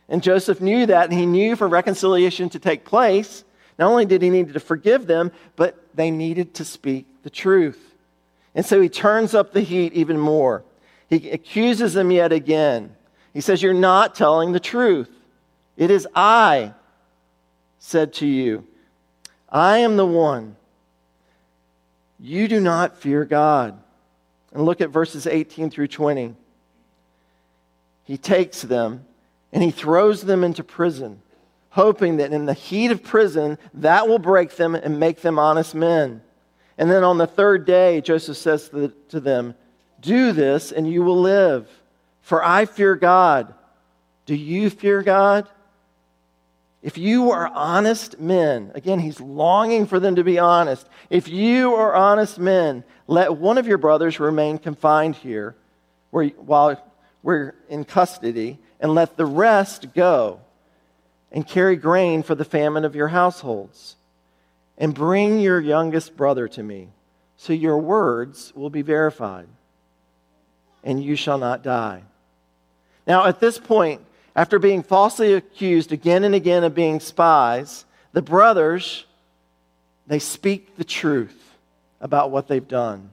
And 0.08 0.22
Joseph 0.22 0.62
knew 0.62 0.86
that, 0.86 1.10
and 1.10 1.14
he 1.18 1.26
knew 1.26 1.56
for 1.56 1.68
reconciliation 1.68 2.50
to 2.50 2.60
take 2.60 2.86
place, 2.86 3.44
not 3.80 3.90
only 3.90 4.06
did 4.06 4.22
he 4.22 4.30
need 4.30 4.54
to 4.54 4.60
forgive 4.60 5.08
them, 5.08 5.32
but 5.56 5.78
they 5.96 6.12
needed 6.12 6.54
to 6.56 6.66
speak 6.66 7.08
the 7.24 7.30
truth. 7.30 7.95
And 8.56 8.66
so 8.66 8.82
he 8.82 8.90
turns 8.90 9.36
up 9.36 9.52
the 9.52 9.62
heat 9.62 9.94
even 9.94 10.18
more. 10.18 10.64
He 11.10 11.30
accuses 11.30 11.94
them 11.94 12.10
yet 12.10 12.32
again. 12.32 12.96
He 13.34 13.42
says, 13.42 13.62
You're 13.62 13.74
not 13.74 14.16
telling 14.16 14.54
the 14.54 14.60
truth. 14.60 15.10
It 15.78 15.92
is 15.92 16.08
I 16.16 16.74
said 17.80 18.14
to 18.14 18.26
you, 18.26 18.66
I 19.50 19.80
am 19.80 19.98
the 19.98 20.06
one. 20.06 20.56
You 22.20 22.48
do 22.48 22.60
not 22.62 22.98
fear 22.98 23.26
God. 23.26 23.78
And 24.54 24.64
look 24.64 24.80
at 24.80 24.90
verses 24.90 25.28
18 25.28 25.70
through 25.70 25.90
20. 25.90 26.34
He 28.06 28.18
takes 28.18 28.62
them 28.62 29.06
and 29.52 29.62
he 29.62 29.72
throws 29.72 30.22
them 30.22 30.44
into 30.44 30.64
prison, 30.64 31.22
hoping 31.72 32.18
that 32.18 32.32
in 32.32 32.46
the 32.46 32.54
heat 32.54 32.92
of 32.92 33.04
prison, 33.04 33.58
that 33.74 34.08
will 34.08 34.20
break 34.20 34.56
them 34.56 34.76
and 34.76 35.00
make 35.00 35.22
them 35.22 35.38
honest 35.38 35.76
men. 35.76 36.22
And 36.78 36.92
then 36.92 37.04
on 37.04 37.18
the 37.18 37.28
third 37.28 37.66
day, 37.66 38.02
Joseph 38.02 38.38
says 38.38 38.70
to, 38.70 39.20
them, 39.20 39.56
Do 40.02 40.32
this 40.32 40.72
and 40.72 40.92
you 40.92 41.04
will 41.04 41.20
live, 41.20 41.68
for 42.22 42.44
I 42.44 42.66
fear 42.66 42.96
God. 42.96 43.54
Do 44.26 44.36
you 44.36 44.70
fear 44.70 45.02
God? 45.02 45.48
If 46.82 46.98
you 46.98 47.32
are 47.32 47.48
honest 47.48 48.20
men, 48.20 48.72
again, 48.76 49.00
he's 49.00 49.20
longing 49.20 49.88
for 49.88 50.00
them 50.00 50.16
to 50.16 50.24
be 50.24 50.38
honest. 50.38 50.88
If 51.10 51.28
you 51.28 51.74
are 51.76 51.96
honest 51.96 52.38
men, 52.38 52.84
let 53.08 53.38
one 53.38 53.58
of 53.58 53.68
your 53.68 53.78
brothers 53.78 54.20
remain 54.20 54.58
confined 54.58 55.16
here 55.16 55.56
where, 56.12 56.28
while 56.28 56.80
we're 57.24 57.56
in 57.70 57.86
custody, 57.86 58.60
and 58.80 58.94
let 58.94 59.18
the 59.18 59.26
rest 59.26 59.94
go 59.96 60.42
and 61.32 61.48
carry 61.48 61.76
grain 61.76 62.22
for 62.22 62.36
the 62.36 62.46
famine 62.46 62.86
of 62.86 62.96
your 62.96 63.08
households 63.08 63.96
and 64.78 64.94
bring 64.94 65.40
your 65.40 65.60
youngest 65.60 66.18
brother 66.18 66.48
to 66.50 66.64
me, 66.64 66.90
so 67.38 67.54
your 67.54 67.78
words 67.78 68.54
will 68.56 68.70
be 68.70 68.82
verified, 68.82 69.48
and 70.84 71.04
you 71.04 71.16
shall 71.16 71.38
not 71.38 71.64
die. 71.64 72.04
Now, 73.08 73.26
at 73.26 73.40
this 73.40 73.58
point, 73.58 74.02
after 74.36 74.60
being 74.60 74.84
falsely 74.84 75.34
accused 75.34 75.92
again 75.92 76.24
and 76.24 76.36
again 76.36 76.64
of 76.64 76.76
being 76.76 77.00
spies, 77.00 77.86
the 78.12 78.22
brothers, 78.22 79.06
they 80.08 80.20
speak 80.20 80.76
the 80.76 80.84
truth 80.84 81.56
about 82.02 82.32
what 82.32 82.48
they've 82.48 82.68
done. 82.68 83.12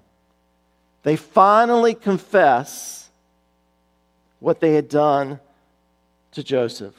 They 1.03 1.17
finally 1.17 1.95
confess 1.95 3.09
what 4.41 4.61
they 4.61 4.75
had 4.75 4.89
done 4.89 5.39
to 6.33 6.43
Joseph. 6.43 6.95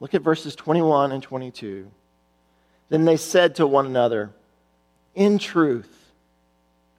Look 0.00 0.14
at 0.14 0.22
verses 0.22 0.54
21 0.54 1.12
and 1.12 1.22
22. 1.22 1.90
Then 2.94 3.06
they 3.06 3.16
said 3.16 3.56
to 3.56 3.66
one 3.66 3.86
another, 3.86 4.30
In 5.16 5.40
truth, 5.40 6.12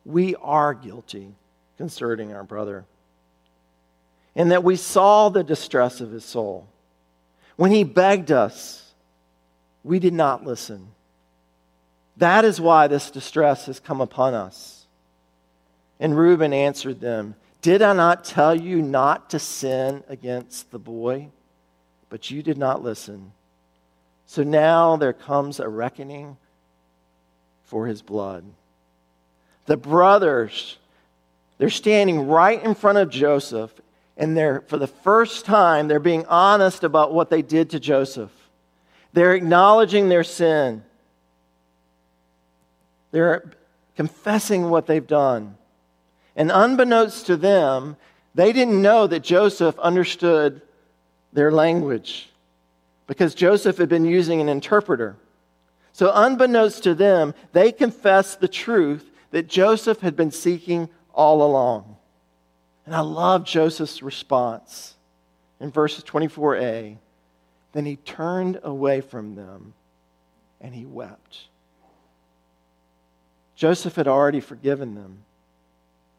we 0.03 0.35
are 0.35 0.73
guilty 0.73 1.33
concerning 1.77 2.33
our 2.33 2.43
brother, 2.43 2.83
and 4.35 4.51
that 4.51 4.65
we 4.65 4.75
saw 4.75 5.29
the 5.29 5.41
distress 5.41 6.01
of 6.01 6.11
his 6.11 6.25
soul. 6.25 6.67
When 7.55 7.71
he 7.71 7.85
begged 7.85 8.29
us, 8.29 8.91
we 9.85 9.99
did 9.99 10.11
not 10.11 10.43
listen. 10.43 10.89
That 12.17 12.43
is 12.43 12.59
why 12.59 12.87
this 12.87 13.09
distress 13.09 13.67
has 13.67 13.79
come 13.79 14.01
upon 14.01 14.33
us. 14.33 14.87
And 15.97 16.17
Reuben 16.17 16.51
answered 16.51 16.99
them, 16.99 17.35
Did 17.61 17.81
I 17.81 17.93
not 17.93 18.25
tell 18.25 18.53
you 18.53 18.81
not 18.81 19.29
to 19.29 19.39
sin 19.39 20.03
against 20.09 20.71
the 20.71 20.79
boy? 20.79 21.29
But 22.09 22.29
you 22.31 22.43
did 22.43 22.57
not 22.57 22.83
listen. 22.83 23.31
So 24.25 24.43
now 24.43 24.95
there 24.95 25.13
comes 25.13 25.59
a 25.59 25.67
reckoning 25.67 26.37
for 27.63 27.87
his 27.87 28.01
blood. 28.01 28.43
The 29.65 29.77
brothers, 29.77 30.77
they're 31.57 31.69
standing 31.69 32.27
right 32.27 32.61
in 32.63 32.75
front 32.75 32.97
of 32.97 33.09
Joseph, 33.09 33.71
and 34.17 34.35
they're, 34.35 34.61
for 34.61 34.77
the 34.77 34.87
first 34.87 35.45
time, 35.45 35.87
they're 35.87 35.99
being 35.99 36.25
honest 36.25 36.83
about 36.83 37.13
what 37.13 37.29
they 37.29 37.41
did 37.41 37.71
to 37.71 37.79
Joseph. 37.79 38.31
They're 39.13 39.33
acknowledging 39.33 40.09
their 40.09 40.23
sin. 40.23 40.83
They're 43.11 43.51
confessing 43.95 44.69
what 44.69 44.87
they've 44.87 45.05
done. 45.05 45.55
And 46.35 46.51
unbeknownst 46.51 47.25
to 47.27 47.37
them, 47.37 47.95
they 48.33 48.51
didn't 48.51 48.81
know 48.81 49.07
that 49.07 49.23
Joseph 49.23 49.79
understood 49.79 50.61
their 51.31 51.51
language 51.51 52.29
because 53.07 53.35
Joseph 53.35 53.77
had 53.77 53.89
been 53.89 54.05
using 54.05 54.41
an 54.41 54.49
interpreter. 54.49 55.15
So, 55.91 56.11
unbeknownst 56.13 56.83
to 56.83 56.95
them, 56.95 57.33
they 57.53 57.71
confessed 57.71 58.39
the 58.39 58.47
truth 58.47 59.09
that 59.31 59.47
Joseph 59.47 60.01
had 60.01 60.15
been 60.15 60.31
seeking 60.31 60.89
all 61.13 61.43
along. 61.43 61.95
And 62.85 62.95
I 62.95 62.99
love 62.99 63.45
Joseph's 63.45 64.03
response 64.03 64.95
in 65.59 65.71
verses 65.71 66.03
24a. 66.03 66.97
Then 67.71 67.85
he 67.85 67.95
turned 67.97 68.59
away 68.63 69.01
from 69.01 69.35
them 69.35 69.73
and 70.61 70.73
he 70.73 70.85
wept. 70.85 71.47
Joseph 73.55 73.95
had 73.95 74.07
already 74.07 74.41
forgiven 74.41 74.95
them, 74.95 75.23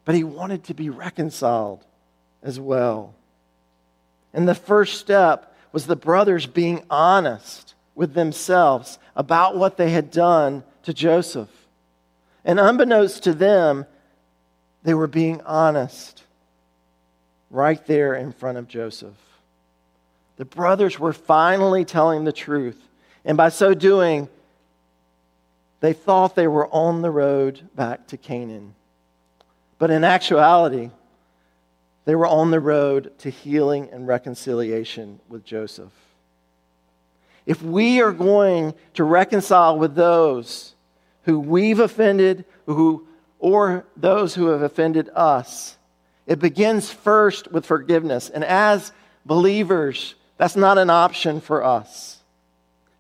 but 0.05 0.14
he 0.14 0.25
wanted 0.25 0.64
to 0.64 0.75
be 0.75 0.88
reconciled 0.88 1.85
as 2.43 2.59
well. 2.59 3.14
And 4.33 4.49
the 4.49 4.55
first 4.55 4.99
step 4.99 5.55
was 5.76 5.85
the 5.85 5.95
brothers 5.95 6.47
being 6.47 6.83
honest 6.88 7.75
with 7.95 8.14
themselves 8.14 8.99
about 9.14 9.59
what 9.59 9.76
they 9.76 9.90
had 9.90 10.11
done 10.11 10.64
to 10.83 10.95
Joseph. 10.95 11.50
And 12.47 12.59
unbeknownst 12.59 13.25
to 13.25 13.35
them, 13.35 13.85
they 14.85 14.95
were 14.95 15.06
being 15.06 15.42
honest 15.42 16.23
right 17.50 17.87
there 17.87 18.14
in 18.14 18.33
front 18.33 18.56
of 18.56 18.68
Joseph. 18.68 19.18
The 20.38 20.47
brothers 20.47 20.99
were 20.99 21.12
finally 21.12 21.85
telling 21.85 22.25
the 22.25 22.33
truth. 22.33 22.83
And 23.23 23.37
by 23.37 23.50
so 23.50 23.75
doing, 23.75 24.30
they 25.80 25.92
thought 25.92 26.37
they 26.37 26.49
were 26.49 26.68
on 26.68 27.02
the 27.02 27.11
road 27.11 27.68
back 27.75 28.06
to 28.06 28.16
Canaan. 28.16 28.75
But 29.78 29.90
in 29.90 30.04
actuality, 30.04 30.88
they 32.06 32.14
were 32.14 32.26
on 32.26 32.50
the 32.50 32.60
road 32.60 33.12
to 33.18 33.30
healing 33.30 33.90
and 33.92 34.06
reconciliation 34.06 35.20
with 35.28 35.44
Joseph. 35.44 35.92
If 37.44 37.62
we 37.62 38.00
are 38.00 38.12
going 38.12 38.75
to 38.94 39.04
reconcile 39.04 39.78
with 39.78 39.94
those 39.94 40.75
who 41.25 41.38
we've 41.38 41.80
offended, 41.80 42.44
who, 42.66 43.06
or 43.38 43.84
those 43.96 44.34
who 44.34 44.46
have 44.46 44.62
offended 44.62 45.10
us, 45.14 45.76
it 46.26 46.38
begins 46.38 46.90
first 46.90 47.50
with 47.52 47.66
forgiveness. 47.66 48.30
And 48.30 48.44
as 48.44 48.92
believers, 49.25 50.14
that's 50.38 50.56
not 50.56 50.78
an 50.78 50.90
option 50.90 51.40
for 51.40 51.62
us. 51.64 52.18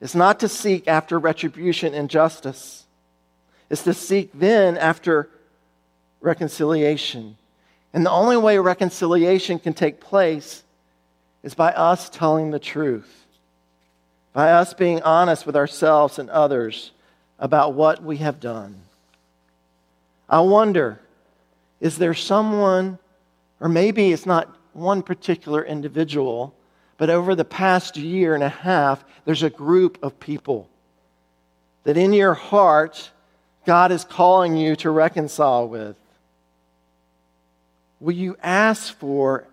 It's 0.00 0.14
not 0.14 0.40
to 0.40 0.48
seek 0.48 0.88
after 0.88 1.18
retribution 1.18 1.94
and 1.94 2.10
justice, 2.10 2.84
it's 3.70 3.84
to 3.84 3.94
seek 3.94 4.30
then 4.34 4.76
after 4.76 5.30
reconciliation. 6.20 7.36
And 7.96 8.04
the 8.04 8.10
only 8.10 8.36
way 8.36 8.58
reconciliation 8.58 9.58
can 9.58 9.72
take 9.72 10.00
place 10.00 10.62
is 11.42 11.54
by 11.54 11.72
us 11.72 12.10
telling 12.10 12.50
the 12.50 12.58
truth, 12.58 13.24
by 14.34 14.52
us 14.52 14.74
being 14.74 15.00
honest 15.00 15.46
with 15.46 15.56
ourselves 15.56 16.18
and 16.18 16.28
others 16.28 16.90
about 17.38 17.72
what 17.72 18.02
we 18.02 18.18
have 18.18 18.38
done. 18.38 18.82
I 20.28 20.40
wonder 20.40 21.00
is 21.80 21.96
there 21.96 22.12
someone, 22.12 22.98
or 23.60 23.68
maybe 23.70 24.12
it's 24.12 24.26
not 24.26 24.54
one 24.74 25.02
particular 25.02 25.64
individual, 25.64 26.52
but 26.98 27.08
over 27.08 27.34
the 27.34 27.46
past 27.46 27.96
year 27.96 28.34
and 28.34 28.44
a 28.44 28.50
half, 28.50 29.02
there's 29.24 29.42
a 29.42 29.48
group 29.48 29.98
of 30.02 30.20
people 30.20 30.68
that 31.84 31.96
in 31.96 32.12
your 32.12 32.34
heart, 32.34 33.10
God 33.64 33.90
is 33.90 34.04
calling 34.04 34.54
you 34.54 34.76
to 34.76 34.90
reconcile 34.90 35.66
with. 35.66 35.96
Will 38.00 38.14
you 38.14 38.36
ask 38.42 38.94
for 38.96 39.46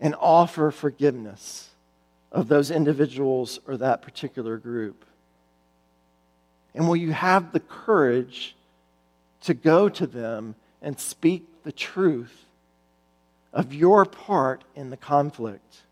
and 0.00 0.14
offer 0.20 0.70
forgiveness 0.70 1.70
of 2.30 2.48
those 2.48 2.70
individuals 2.70 3.58
or 3.66 3.76
that 3.76 4.02
particular 4.02 4.56
group? 4.58 5.04
And 6.74 6.88
will 6.88 6.96
you 6.96 7.12
have 7.12 7.52
the 7.52 7.60
courage 7.60 8.54
to 9.42 9.54
go 9.54 9.88
to 9.88 10.06
them 10.06 10.54
and 10.82 11.00
speak 11.00 11.46
the 11.64 11.72
truth 11.72 12.44
of 13.52 13.72
your 13.72 14.04
part 14.04 14.62
in 14.74 14.90
the 14.90 14.96
conflict? 14.96 15.82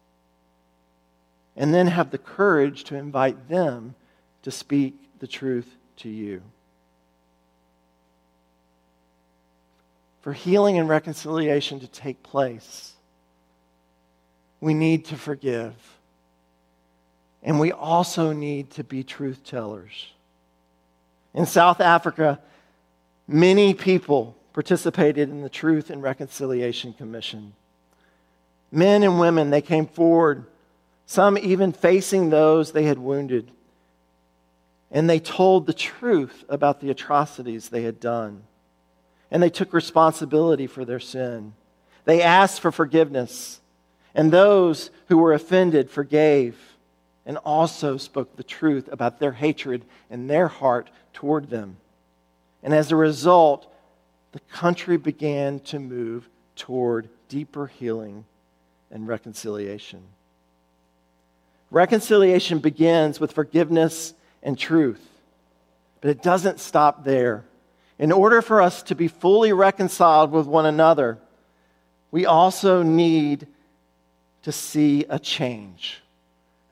and 1.57 1.73
then 1.73 1.87
have 1.87 2.11
the 2.11 2.19
courage 2.19 2.85
to 2.85 2.97
invite 2.97 3.49
them 3.49 3.95
to 4.43 4.51
speak 4.51 4.95
the 5.19 5.27
truth 5.27 5.77
to 5.97 6.09
you. 6.09 6.43
For 10.27 10.33
healing 10.33 10.77
and 10.77 10.89
reconciliation 10.89 11.79
to 11.79 11.87
take 11.87 12.21
place, 12.25 12.95
we 14.61 14.75
need 14.75 15.05
to 15.05 15.17
forgive. 15.17 15.73
And 17.45 17.61
we 17.61 17.71
also 17.71 18.33
need 18.33 18.71
to 18.73 18.83
be 18.83 19.05
truth 19.05 19.45
tellers. 19.45 20.09
In 21.33 21.47
South 21.47 21.81
Africa, 21.81 22.41
many 23.29 23.73
people 23.73 24.37
participated 24.53 25.29
in 25.29 25.43
the 25.43 25.49
Truth 25.49 25.91
and 25.91 26.03
Reconciliation 26.03 26.93
Commission. 26.93 27.53
Men 28.73 29.05
and 29.05 29.21
women, 29.21 29.51
they 29.51 29.63
came 29.63 29.87
forward 29.87 30.45
some 31.07 31.39
even 31.39 31.71
facing 31.71 32.31
those 32.31 32.73
they 32.73 32.83
had 32.83 32.99
wounded. 32.99 33.53
And 34.91 35.09
they 35.09 35.21
told 35.21 35.67
the 35.67 35.73
truth 35.73 36.45
about 36.49 36.81
the 36.81 36.91
atrocities 36.91 37.69
they 37.69 37.83
had 37.83 38.01
done. 38.01 38.43
And 39.31 39.43
they 39.43 39.51
took 39.51 39.73
responsibility 39.73 40.67
for 40.67 40.85
their 40.85 41.01
sin. 41.01 41.55
They 42.05 42.23
asked 42.23 42.61
for 42.61 42.71
forgiveness. 42.71 43.61
And 44.15 44.33
those 44.33 44.91
who 45.09 45.19
were 45.19 45.33
offended 45.33 45.91
forgave 45.91 46.57
and 47.27 47.37
also 47.39 47.97
spoke 47.97 48.37
the 48.37 48.45
truth 48.45 48.89
about 48.91 49.19
their 49.19 49.33
hatred 49.33 49.85
and 50.09 50.31
their 50.31 50.49
heart 50.49 50.89
toward 51.13 51.51
them. 51.51 51.77
And 52.63 52.73
as 52.73 52.93
a 52.93 52.97
result, 52.97 53.71
the 54.33 54.41
country 54.41 54.97
began 54.97 55.61
to 55.61 55.79
move 55.79 56.29
toward 56.55 57.09
deeper 57.29 57.67
healing 57.67 58.25
and 58.91 59.09
reconciliation. 59.09 60.03
Reconciliation 61.71 62.61
begins 62.61 63.19
with 63.19 63.33
forgiveness 63.33 64.15
and 64.43 64.57
truth, 64.57 65.05
but 66.01 66.11
it 66.11 66.23
doesn't 66.23 66.61
stop 66.61 67.05
there. 67.05 67.45
In 67.99 68.13
order 68.13 68.43
for 68.43 68.61
us 68.61 68.83
to 68.85 68.95
be 68.95 69.09
fully 69.09 69.53
reconciled 69.53 70.31
with 70.31 70.47
one 70.47 70.67
another, 70.67 71.19
we 72.11 72.27
also 72.27 72.83
need 72.83 73.47
to 74.43 74.53
see 74.53 75.05
a 75.09 75.19
change 75.19 76.03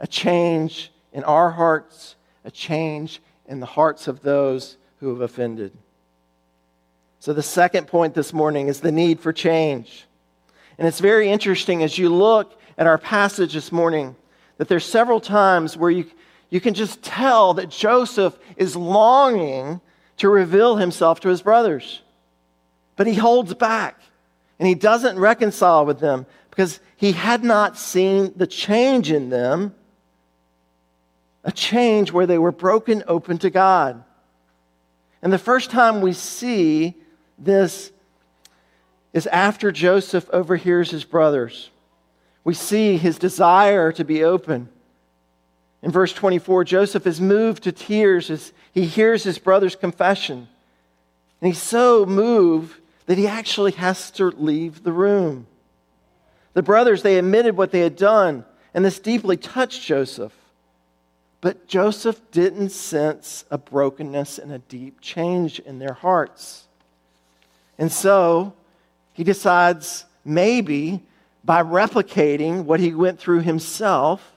a 0.00 0.06
change 0.06 0.92
in 1.12 1.24
our 1.24 1.50
hearts, 1.50 2.16
a 2.44 2.50
change 2.50 3.22
in 3.46 3.60
the 3.60 3.66
hearts 3.66 4.08
of 4.08 4.20
those 4.20 4.76
who 4.98 5.08
have 5.08 5.20
offended. 5.20 5.72
So, 7.20 7.32
the 7.32 7.42
second 7.42 7.87
point 7.87 8.12
this 8.12 8.32
morning 8.32 8.68
is 8.68 8.80
the 8.80 8.92
need 8.92 9.20
for 9.20 9.32
change. 9.32 10.06
And 10.76 10.87
it's 10.87 11.00
very 11.00 11.30
interesting 11.30 11.82
as 11.82 11.96
you 11.96 12.12
look 12.12 12.60
at 12.76 12.87
our 12.87 12.98
passage 12.98 13.54
this 13.54 13.70
morning 13.70 14.16
that 14.58 14.68
there's 14.68 14.84
several 14.84 15.20
times 15.20 15.76
where 15.76 15.90
you, 15.90 16.04
you 16.50 16.60
can 16.60 16.74
just 16.74 17.02
tell 17.02 17.54
that 17.54 17.70
Joseph 17.70 18.38
is 18.56 18.76
longing 18.76 19.80
to 20.18 20.29
reveal 20.29 20.77
himself 20.77 21.20
to 21.20 21.29
his 21.29 21.42
brothers. 21.42 22.03
But 22.96 23.07
he 23.07 23.14
holds 23.14 23.55
back 23.55 24.00
and 24.59 24.68
he 24.68 24.74
doesn't 24.74 25.18
reconcile 25.18 25.85
with 25.85 25.98
them 25.98 26.27
because 26.50 26.81
he 26.96 27.12
had 27.12 27.42
not 27.42 27.77
seen 27.77 28.33
the 28.37 28.46
change 28.46 29.11
in 29.11 29.31
them 29.31 29.74
a 31.42 31.53
change 31.53 32.11
where 32.11 32.27
they 32.27 32.38
were 32.38 32.53
broken 32.53 33.03
open 33.07 33.37
to 33.38 33.50
God. 33.50 34.03
And 35.20 35.33
the 35.33 35.38
first 35.38 35.70
time 35.70 36.00
we 36.00 36.12
see 36.12 36.94
this 37.38 37.92
is 39.12 39.27
after 39.27 39.70
Joseph 39.70 40.29
overhears 40.33 40.90
his 40.90 41.05
brothers 41.05 41.70
we 42.44 42.53
see 42.53 42.98
his 42.98 43.18
desire 43.18 43.90
to 43.92 44.05
be 44.05 44.22
open. 44.22 44.68
In 45.85 45.90
verse 45.90 46.14
24, 46.14 46.64
Joseph 46.64 47.07
is 47.07 47.20
moved 47.20 47.64
to 47.64 47.73
tears 47.73 48.31
as 48.31 48.55
he 48.73 48.87
hears 48.87 49.23
his 49.23 49.38
brother's 49.38 49.77
confession. 49.77 50.49
And 51.40 51.53
he's 51.53 51.61
so 51.61 52.07
moved 52.07 52.81
that 53.05 53.18
he 53.18 53.27
actually 53.27 53.73
has 53.73 54.11
to 54.12 54.31
leave 54.31 54.83
the 54.83 54.92
room. 54.92 55.47
The 56.55 56.62
brothers, 56.62 57.03
they 57.03 57.18
admitted 57.18 57.59
what 57.59 57.70
they 57.70 57.81
had 57.81 57.97
done, 57.97 58.47
and 58.73 58.83
this 58.83 58.99
deeply 58.99 59.37
touched 59.37 59.83
Joseph. 59.83 60.33
But 61.42 61.68
Joseph 61.68 62.18
didn't 62.31 62.70
sense 62.70 63.44
a 63.51 63.59
brokenness 63.59 64.38
and 64.38 64.53
a 64.53 64.61
deep 64.61 65.03
change 65.03 65.59
in 65.59 65.81
their 65.81 65.92
hearts. 65.92 66.64
And 67.79 67.92
so 67.92 68.55
he 69.12 69.23
decides 69.23 70.07
maybe 70.25 71.03
by 71.44 71.62
replicating 71.62 72.64
what 72.64 72.81
he 72.81 72.94
went 72.94 73.20
through 73.20 73.40
himself, 73.40 74.34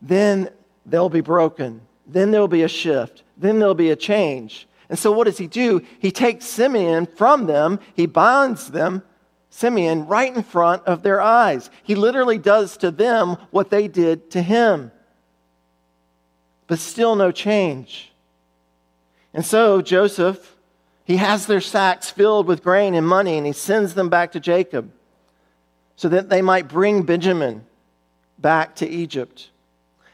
then 0.00 0.50
they'll 0.84 1.08
be 1.08 1.20
broken. 1.20 1.80
Then 2.06 2.30
there'll 2.30 2.48
be 2.48 2.62
a 2.62 2.68
shift. 2.68 3.22
Then 3.36 3.58
there'll 3.58 3.74
be 3.74 3.90
a 3.90 3.96
change. 3.96 4.68
And 4.88 4.98
so, 4.98 5.10
what 5.10 5.24
does 5.24 5.38
he 5.38 5.46
do? 5.46 5.82
He 5.98 6.12
takes 6.12 6.46
Simeon 6.46 7.06
from 7.06 7.46
them, 7.46 7.80
he 7.94 8.06
binds 8.06 8.70
them, 8.70 9.02
Simeon, 9.50 10.06
right 10.06 10.34
in 10.34 10.42
front 10.42 10.84
of 10.84 11.02
their 11.02 11.20
eyes. 11.20 11.70
He 11.82 11.94
literally 11.94 12.38
does 12.38 12.76
to 12.78 12.90
them 12.90 13.36
what 13.50 13.70
they 13.70 13.88
did 13.88 14.30
to 14.32 14.42
him. 14.42 14.92
But 16.66 16.78
still, 16.78 17.16
no 17.16 17.32
change. 17.32 18.12
And 19.32 19.44
so, 19.44 19.82
Joseph, 19.82 20.56
he 21.04 21.16
has 21.16 21.46
their 21.46 21.60
sacks 21.60 22.10
filled 22.10 22.46
with 22.46 22.62
grain 22.62 22.94
and 22.94 23.06
money, 23.06 23.36
and 23.38 23.46
he 23.46 23.52
sends 23.52 23.94
them 23.94 24.08
back 24.08 24.32
to 24.32 24.40
Jacob. 24.40 24.92
so 25.98 26.10
that 26.10 26.28
they 26.28 26.42
might 26.42 26.68
bring 26.68 27.02
Benjamin 27.02 27.64
back 28.38 28.76
to 28.76 28.86
Egypt. 28.86 29.48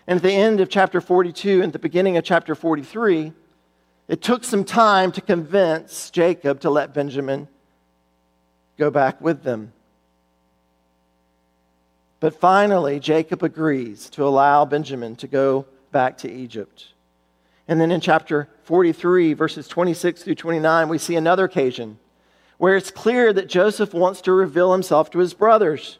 And 0.06 0.16
at 0.16 0.22
the 0.22 0.32
end 0.32 0.60
of 0.60 0.68
chapter 0.68 1.00
42 1.00 1.62
and 1.62 1.72
the 1.72 1.78
beginning 1.78 2.16
of 2.16 2.24
chapter 2.24 2.54
43, 2.54 3.32
it 4.08 4.20
took 4.20 4.44
some 4.44 4.64
time 4.64 5.12
to 5.12 5.20
convince 5.20 6.10
Jacob 6.10 6.60
to 6.60 6.70
let 6.70 6.92
Benjamin 6.92 7.48
go 8.78 8.90
back 8.90 9.20
with 9.20 9.42
them. 9.42 9.72
But 12.20 12.38
finally, 12.38 13.00
Jacob 13.00 13.42
agrees 13.42 14.08
to 14.10 14.24
allow 14.24 14.64
Benjamin 14.64 15.16
to 15.16 15.26
go 15.26 15.66
back 15.90 16.18
to 16.18 16.30
Egypt. 16.30 16.88
And 17.68 17.80
then 17.80 17.90
in 17.90 18.00
chapter 18.00 18.48
43, 18.64 19.34
verses 19.34 19.68
26 19.68 20.24
through 20.24 20.34
29, 20.34 20.88
we 20.88 20.98
see 20.98 21.16
another 21.16 21.44
occasion 21.44 21.98
where 22.58 22.76
it's 22.76 22.90
clear 22.90 23.32
that 23.32 23.48
Joseph 23.48 23.92
wants 23.92 24.20
to 24.20 24.32
reveal 24.32 24.72
himself 24.72 25.10
to 25.10 25.18
his 25.18 25.34
brothers. 25.34 25.98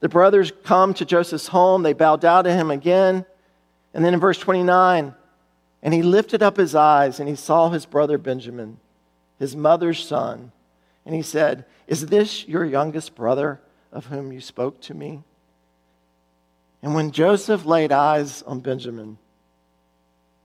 The 0.00 0.08
brothers 0.08 0.52
come 0.62 0.92
to 0.94 1.04
Joseph's 1.04 1.48
home, 1.48 1.82
they 1.82 1.92
bow 1.92 2.16
down 2.16 2.44
to 2.44 2.52
him 2.52 2.70
again. 2.70 3.24
And 3.94 4.04
then 4.04 4.14
in 4.14 4.20
verse 4.20 4.38
29, 4.38 5.14
and 5.82 5.94
he 5.94 6.02
lifted 6.02 6.42
up 6.42 6.56
his 6.56 6.74
eyes 6.74 7.20
and 7.20 7.28
he 7.28 7.34
saw 7.34 7.70
his 7.70 7.86
brother 7.86 8.18
Benjamin, 8.18 8.78
his 9.38 9.56
mother's 9.56 10.04
son. 10.04 10.52
And 11.04 11.14
he 11.14 11.22
said, 11.22 11.64
Is 11.86 12.06
this 12.06 12.46
your 12.46 12.64
youngest 12.64 13.14
brother 13.14 13.60
of 13.90 14.06
whom 14.06 14.32
you 14.32 14.40
spoke 14.40 14.80
to 14.82 14.94
me? 14.94 15.22
And 16.82 16.94
when 16.94 17.10
Joseph 17.10 17.64
laid 17.64 17.92
eyes 17.92 18.42
on 18.42 18.60
Benjamin, 18.60 19.18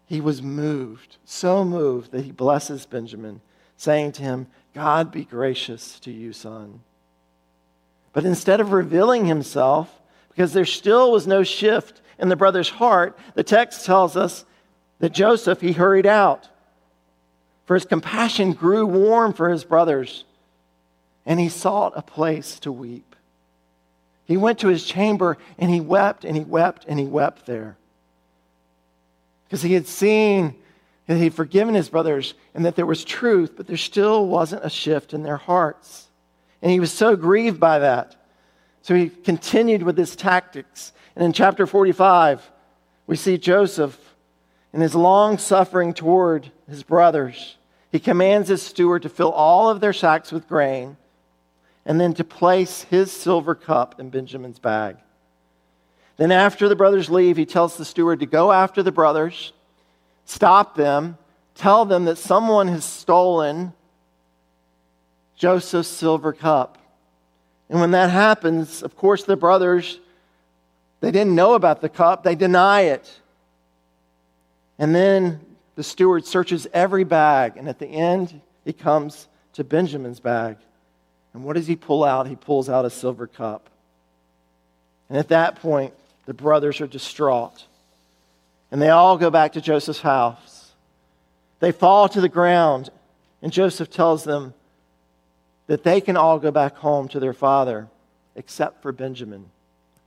he 0.08 0.22
was 0.22 0.42
moved, 0.42 1.18
so 1.26 1.64
moved 1.64 2.12
that 2.12 2.24
he 2.24 2.32
blesses 2.32 2.86
Benjamin, 2.86 3.42
saying 3.76 4.14
to 4.14 4.24
him, 4.24 4.48
God 4.74 5.12
be 5.12 5.26
gracious 5.26 6.00
to 6.02 6.12
you, 6.12 6.34
son. 6.34 6.82
But 8.14 8.26
instead 8.26 8.62
of 8.62 8.72
revealing 8.72 9.26
himself, 9.26 10.02
because 10.30 10.54
there 10.54 10.66
still 10.66 11.12
was 11.12 11.28
no 11.28 11.44
shift 11.44 12.02
in 12.20 12.30
the 12.30 12.36
brother's 12.36 12.70
heart, 12.70 13.18
the 13.36 13.44
text 13.44 13.86
tells 13.86 14.16
us 14.18 14.46
that 15.00 15.14
Joseph, 15.14 15.62
he 15.62 15.72
hurried 15.72 16.06
out. 16.06 16.48
For 17.66 17.76
his 17.76 17.86
compassion 17.86 18.54
grew 18.54 18.86
warm 18.86 19.34
for 19.34 19.50
his 19.50 19.64
brothers, 19.64 20.24
and 21.26 21.40
he 21.40 21.50
sought 21.50 21.94
a 21.96 22.02
place 22.02 22.60
to 22.62 22.72
weep. 22.72 23.16
He 24.26 24.38
went 24.38 24.60
to 24.60 24.68
his 24.68 24.84
chamber 24.84 25.38
and 25.58 25.72
he 25.72 25.80
wept 25.80 26.26
and 26.26 26.36
he 26.36 26.44
wept 26.44 26.86
and 26.88 27.00
he 27.00 27.06
wept 27.06 27.46
there. 27.46 27.78
Because 29.46 29.62
he 29.62 29.74
had 29.74 29.88
seen 29.88 30.56
that 31.08 31.18
he'd 31.18 31.34
forgiven 31.34 31.74
his 31.74 31.88
brothers 31.88 32.34
and 32.54 32.66
that 32.66 32.76
there 32.76 32.86
was 32.86 33.06
truth, 33.06 33.54
but 33.56 33.68
there 33.68 33.78
still 33.78 34.28
wasn't 34.28 34.66
a 34.66 34.70
shift 34.70 35.14
in 35.14 35.24
their 35.24 35.38
hearts. 35.38 36.08
And 36.62 36.70
he 36.70 36.82
was 36.82 36.92
so 36.92 37.16
grieved 37.16 37.60
by 37.60 37.80
that. 37.80 38.18
So 38.88 38.96
he 38.96 39.10
continued 39.10 39.84
with 39.84 39.98
his 39.98 40.16
tactics. 40.16 40.94
And 41.14 41.26
in 41.26 41.34
chapter 41.34 41.68
45, 41.68 42.50
we 43.06 43.18
see 43.18 43.38
Joseph 43.38 44.16
in 44.72 44.80
his 44.80 44.96
long 44.96 45.38
suffering 45.38 45.94
toward 45.94 46.54
his 46.70 46.84
brothers. 46.84 47.58
He 47.92 48.00
commands 48.00 48.48
his 48.48 48.62
steward 48.62 49.02
to 49.02 49.10
fill 49.10 49.32
all 49.32 49.70
of 49.70 49.82
their 49.82 49.92
sacks 49.92 50.32
with 50.32 50.48
grain 50.48 50.96
and 51.86 52.00
then 52.00 52.14
to 52.14 52.24
place 52.24 52.84
his 52.84 53.12
silver 53.12 53.56
cup 53.56 54.00
in 54.00 54.10
Benjamin's 54.10 54.58
bag. 54.58 54.96
Then, 56.16 56.32
after 56.32 56.70
the 56.70 56.76
brothers 56.78 57.10
leave, 57.10 57.36
he 57.36 57.46
tells 57.46 57.76
the 57.76 57.84
steward 57.84 58.22
to 58.22 58.26
go 58.26 58.54
after 58.54 58.82
the 58.82 58.94
brothers, 58.94 59.52
stop 60.24 60.76
them, 60.76 61.18
tell 61.56 61.84
them 61.84 62.06
that 62.06 62.18
someone 62.18 62.70
has 62.70 62.86
stolen 62.86 63.74
Joseph's 65.36 65.90
silver 65.90 66.32
cup. 66.32 66.78
And 67.70 67.80
when 67.80 67.92
that 67.92 68.10
happens, 68.10 68.82
of 68.82 68.96
course, 68.96 69.24
the 69.24 69.36
brothers, 69.36 70.00
they 71.02 71.12
didn't 71.12 71.36
know 71.36 71.54
about 71.54 71.82
the 71.82 71.90
cup, 71.90 72.24
they 72.24 72.36
deny 72.36 72.82
it. 72.82 73.20
And 74.80 74.96
then 74.96 75.40
the 75.76 75.84
steward 75.84 76.26
searches 76.26 76.68
every 76.74 77.04
bag, 77.04 77.58
and 77.58 77.68
at 77.68 77.80
the 77.80 77.88
end, 77.88 78.42
he 78.64 78.74
comes 78.74 79.28
to 79.54 79.64
Benjamin's 79.64 80.20
bag. 80.20 80.58
And 81.34 81.44
what 81.44 81.56
does 81.56 81.68
he 81.68 81.76
pull 81.76 82.04
out? 82.04 82.28
He 82.28 82.36
pulls 82.36 82.70
out 82.70 82.86
a 82.86 82.90
silver 82.90 83.28
cup. 83.28 83.70
And 85.10 85.18
at 85.18 85.30
that 85.30 85.58
point, 85.58 85.94
the 86.26 86.34
brothers 86.34 86.82
are 86.82 86.88
distraught. 86.88 87.66
And 88.72 88.82
they 88.82 88.90
all 88.90 89.18
go 89.18 89.30
back 89.30 89.54
to 89.54 89.62
Joseph's 89.62 90.02
house. 90.02 90.72
They 91.60 91.72
fall 91.72 92.10
to 92.10 92.22
the 92.22 92.30
ground, 92.30 92.90
and 93.42 93.52
Joseph 93.52 93.90
tells 93.90 94.24
them 94.24 94.54
that 95.68 95.84
they 95.84 96.02
can 96.02 96.18
all 96.18 96.40
go 96.40 96.52
back 96.52 96.78
home 96.78 97.08
to 97.10 97.20
their 97.20 97.34
father 97.34 97.88
except 98.36 98.82
for 98.82 98.92
Benjamin. 98.92 99.50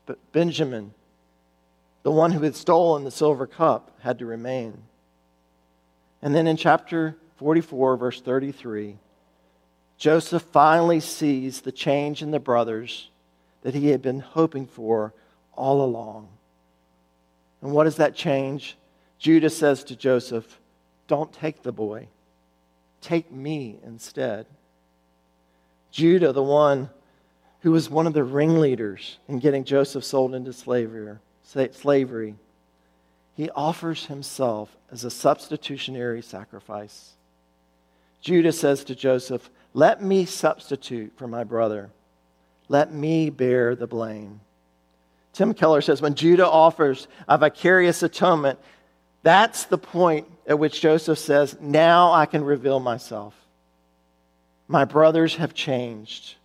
But 0.07 0.19
Benjamin, 0.33 0.93
the 2.03 2.11
one 2.11 2.33
who 2.33 2.43
had 2.43 2.57
stolen 2.57 3.05
the 3.05 3.11
silver 3.11 3.47
cup, 3.47 3.91
had 4.01 4.19
to 4.19 4.27
remain. 4.27 4.83
And 6.23 6.35
then 6.35 6.47
in 6.47 6.57
chapter 6.57 7.17
44, 7.37 7.97
verse 7.97 8.21
33, 8.21 8.97
Joseph 9.99 10.43
finally 10.43 11.01
sees 11.01 11.61
the 11.61 11.73
change 11.73 12.23
in 12.23 12.31
the 12.31 12.41
brothers 12.41 13.11
that 13.63 13.75
he 13.75 13.89
had 13.89 14.01
been 14.01 14.21
hoping 14.21 14.67
for 14.67 15.13
all 15.55 15.85
along. 15.85 16.29
And 17.61 17.73
what 17.73 17.87
is 17.87 17.97
that 17.97 18.15
change? 18.15 18.77
Judah 19.19 19.51
says 19.51 19.85
to 19.85 19.97
Joseph, 19.97 20.59
Don't 21.07 21.33
take 21.33 21.63
the 21.63 21.73
boy, 21.73 22.09
take 23.03 23.31
me 23.31 23.79
instead. 23.85 24.47
Judah, 25.91 26.33
the 26.33 26.43
one 26.43 26.91
who 27.61 27.73
was 27.73 27.91
one 27.91 28.07
of 28.07 28.13
the 28.13 28.25
ringleaders 28.25 29.19
in 29.29 29.39
getting 29.39 29.65
Joseph 29.65 30.05
sold 30.05 30.35
into 30.35 30.53
slavery, 30.53 32.35
he 33.35 33.51
offers 33.51 34.07
himself 34.07 34.77
as 34.91 35.05
a 35.05 35.11
substitutionary 35.11 36.23
sacrifice. 36.23 37.13
Judah 38.21 38.53
says 38.53 38.85
to 38.85 38.95
Joseph, 38.95 39.51
let 39.73 40.03
me 40.03 40.25
substitute 40.25 41.13
for 41.17 41.29
my 41.29 41.45
brother. 41.45 41.91
Let 42.69 42.93
me 42.93 43.31
bear 43.31 43.75
the 43.75 43.87
blame. 43.87 44.41
Tim 45.33 45.55
Keller 45.55 45.81
says 45.81 46.03
when 46.03 46.15
Judah 46.15 46.49
offers 46.49 47.09
a 47.29 47.39
vicarious 47.39 48.03
atonement, 48.03 48.59
that's 49.23 49.65
the 49.65 49.79
point 49.79 50.27
at 50.47 50.59
which 50.59 50.81
Joseph 50.81 51.19
says, 51.19 51.57
Now 51.61 52.13
I 52.13 52.27
can 52.27 52.43
reveal 52.43 52.81
myself. 52.81 53.35
My 54.71 54.85
brothers 54.85 55.35
have 55.35 55.53
changed. 55.53 56.37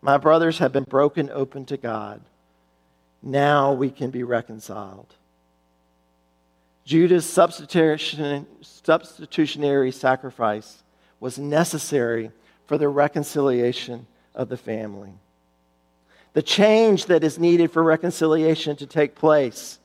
My 0.00 0.16
brothers 0.16 0.56
have 0.56 0.72
been 0.72 0.84
broken 0.84 1.28
open 1.28 1.66
to 1.66 1.76
God. 1.76 2.22
Now 3.22 3.74
we 3.74 3.90
can 3.90 4.10
be 4.10 4.22
reconciled. 4.22 5.14
Judah's 6.86 7.28
substitutionary 7.28 9.92
sacrifice 9.92 10.82
was 11.20 11.38
necessary 11.38 12.30
for 12.64 12.78
the 12.78 12.88
reconciliation 12.88 14.06
of 14.34 14.48
the 14.48 14.56
family. 14.56 15.12
The 16.32 16.40
change 16.40 17.04
that 17.04 17.22
is 17.22 17.38
needed 17.38 17.70
for 17.70 17.82
reconciliation 17.82 18.76
to 18.76 18.86
take 18.86 19.14
place. 19.14 19.78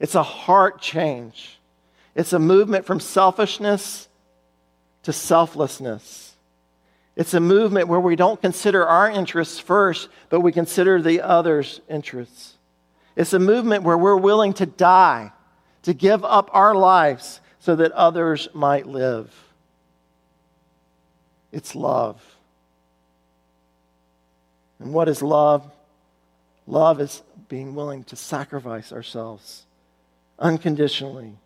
It's 0.00 0.14
a 0.14 0.22
heart 0.22 0.80
change. 0.80 1.58
It's 2.14 2.32
a 2.32 2.38
movement 2.38 2.86
from 2.86 3.00
selfishness 3.00 4.08
to 5.02 5.12
selflessness. 5.12 6.31
It's 7.14 7.34
a 7.34 7.40
movement 7.40 7.88
where 7.88 8.00
we 8.00 8.16
don't 8.16 8.40
consider 8.40 8.86
our 8.86 9.10
interests 9.10 9.58
first, 9.58 10.08
but 10.30 10.40
we 10.40 10.52
consider 10.52 11.00
the 11.00 11.20
other's 11.20 11.80
interests. 11.88 12.54
It's 13.16 13.34
a 13.34 13.38
movement 13.38 13.82
where 13.82 13.98
we're 13.98 14.16
willing 14.16 14.54
to 14.54 14.66
die, 14.66 15.32
to 15.82 15.92
give 15.92 16.24
up 16.24 16.48
our 16.52 16.74
lives 16.74 17.40
so 17.58 17.76
that 17.76 17.92
others 17.92 18.48
might 18.54 18.86
live. 18.86 19.30
It's 21.52 21.74
love. 21.74 22.20
And 24.78 24.94
what 24.94 25.08
is 25.08 25.22
love? 25.22 25.70
Love 26.66 27.00
is 27.00 27.22
being 27.48 27.74
willing 27.74 28.04
to 28.04 28.16
sacrifice 28.16 28.92
ourselves 28.92 29.66
unconditionally, 30.38 31.36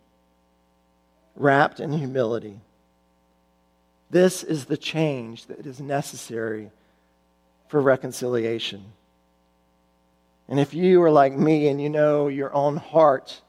wrapped 1.35 1.81
in 1.81 1.93
humility. 1.93 2.61
This 4.11 4.43
is 4.43 4.67
the 4.67 4.77
change 4.77 5.47
that 5.47 5.67
is 5.67 5.81
necessary 5.81 6.71
for 7.69 7.81
reconciliation. 7.81 8.85
And 10.49 10.61
if 10.61 10.75
you 10.75 11.03
are 11.03 11.11
like 11.11 11.33
me 11.33 11.69
and 11.69 11.81
you 11.81 11.89
know 11.89 12.29
your 12.29 12.55
own 12.55 12.77
heart, 12.77 13.41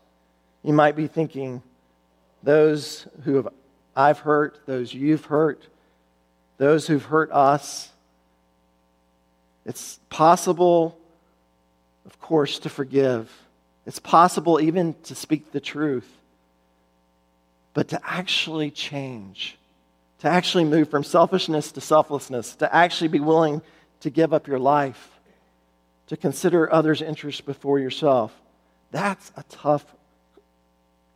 you 0.63 0.73
might 0.73 0.95
be 0.95 1.07
thinking, 1.07 1.61
those 2.41 3.07
who 3.23 3.35
have 3.35 3.49
I've 3.95 4.19
hurt, 4.19 4.59
those 4.67 4.93
you've 4.93 5.25
hurt, 5.25 5.67
those 6.57 6.85
who've 6.85 7.03
hurt 7.03 7.31
us. 7.31 7.89
It's 9.65 9.99
possible, 10.09 10.97
of 12.05 12.21
course, 12.21 12.59
to 12.59 12.69
forgive. 12.69 13.31
It's 13.87 13.99
possible 13.99 14.61
even 14.61 14.95
to 15.03 15.15
speak 15.15 15.51
the 15.51 15.59
truth. 15.59 16.07
But 17.73 17.87
to 17.89 17.99
actually 18.03 18.69
change, 18.69 19.57
to 20.19 20.27
actually 20.27 20.63
move 20.63 20.89
from 20.89 21.03
selfishness 21.03 21.71
to 21.73 21.81
selflessness, 21.81 22.55
to 22.55 22.73
actually 22.73 23.07
be 23.07 23.19
willing 23.19 23.61
to 23.99 24.09
give 24.09 24.33
up 24.33 24.47
your 24.47 24.59
life, 24.59 25.19
to 26.07 26.17
consider 26.17 26.71
others' 26.71 27.01
interests 27.01 27.41
before 27.41 27.79
yourself. 27.79 28.33
That's 28.91 29.31
a 29.35 29.43
tough 29.49 29.85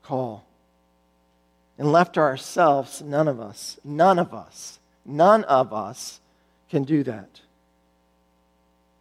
call. 0.03 0.45
And 1.77 1.91
left 1.91 2.13
to 2.15 2.19
ourselves, 2.19 3.01
none 3.01 3.27
of 3.27 3.39
us, 3.39 3.79
none 3.83 4.19
of 4.19 4.33
us, 4.33 4.79
none 5.05 5.43
of 5.45 5.73
us 5.73 6.19
can 6.69 6.83
do 6.83 7.03
that. 7.03 7.41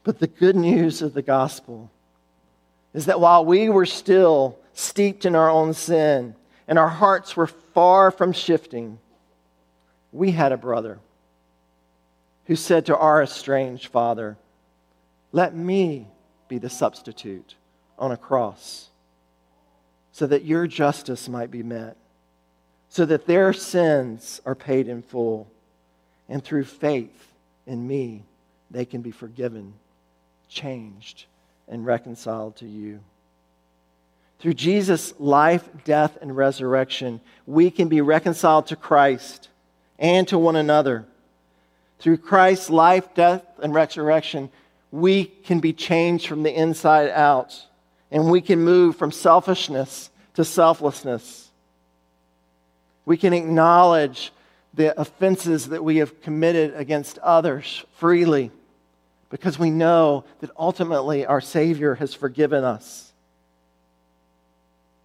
But 0.02 0.18
the 0.18 0.26
good 0.26 0.56
news 0.56 1.02
of 1.02 1.12
the 1.12 1.22
gospel 1.22 1.90
is 2.94 3.06
that 3.06 3.20
while 3.20 3.44
we 3.44 3.68
were 3.68 3.86
still 3.86 4.58
steeped 4.72 5.24
in 5.24 5.36
our 5.36 5.50
own 5.50 5.74
sin 5.74 6.34
and 6.66 6.78
our 6.78 6.88
hearts 6.88 7.36
were 7.36 7.46
far 7.46 8.10
from 8.10 8.32
shifting, 8.32 8.98
we 10.12 10.32
had 10.32 10.52
a 10.52 10.56
brother 10.56 10.98
who 12.46 12.56
said 12.56 12.86
to 12.86 12.96
our 12.96 13.22
estranged 13.22 13.88
father, 13.88 14.36
Let 15.32 15.54
me 15.54 16.08
be 16.48 16.58
the 16.58 16.70
substitute 16.70 17.54
on 17.98 18.12
a 18.12 18.16
cross 18.16 18.88
so 20.12 20.26
that 20.26 20.44
your 20.44 20.66
justice 20.66 21.28
might 21.28 21.50
be 21.50 21.62
met, 21.62 21.96
so 22.88 23.06
that 23.06 23.26
their 23.26 23.52
sins 23.52 24.40
are 24.44 24.54
paid 24.54 24.88
in 24.88 25.02
full, 25.02 25.50
and 26.28 26.42
through 26.42 26.64
faith 26.64 27.32
in 27.66 27.86
me, 27.86 28.24
they 28.70 28.84
can 28.84 29.00
be 29.00 29.10
forgiven, 29.10 29.72
changed, 30.48 31.26
and 31.68 31.86
reconciled 31.86 32.56
to 32.56 32.66
you. 32.66 33.00
Through 34.40 34.54
Jesus' 34.54 35.14
life, 35.18 35.68
death, 35.84 36.18
and 36.20 36.36
resurrection, 36.36 37.20
we 37.46 37.70
can 37.70 37.88
be 37.88 38.00
reconciled 38.00 38.66
to 38.68 38.76
Christ 38.76 39.48
and 40.00 40.26
to 40.28 40.38
one 40.38 40.56
another. 40.56 41.04
Through 42.00 42.16
Christ's 42.16 42.70
life, 42.70 43.14
death, 43.14 43.44
and 43.62 43.74
resurrection, 43.74 44.50
we 44.90 45.26
can 45.26 45.60
be 45.60 45.72
changed 45.72 46.26
from 46.26 46.42
the 46.42 46.52
inside 46.52 47.10
out, 47.10 47.54
and 48.10 48.30
we 48.30 48.40
can 48.40 48.60
move 48.60 48.96
from 48.96 49.12
selfishness 49.12 50.10
to 50.34 50.44
selflessness. 50.44 51.50
We 53.04 53.18
can 53.18 53.34
acknowledge 53.34 54.32
the 54.72 54.98
offenses 54.98 55.68
that 55.68 55.84
we 55.84 55.98
have 55.98 56.22
committed 56.22 56.74
against 56.74 57.18
others 57.18 57.84
freely 57.96 58.50
because 59.28 59.58
we 59.58 59.70
know 59.70 60.24
that 60.40 60.50
ultimately 60.58 61.26
our 61.26 61.40
Savior 61.40 61.94
has 61.96 62.14
forgiven 62.14 62.64
us. 62.64 63.12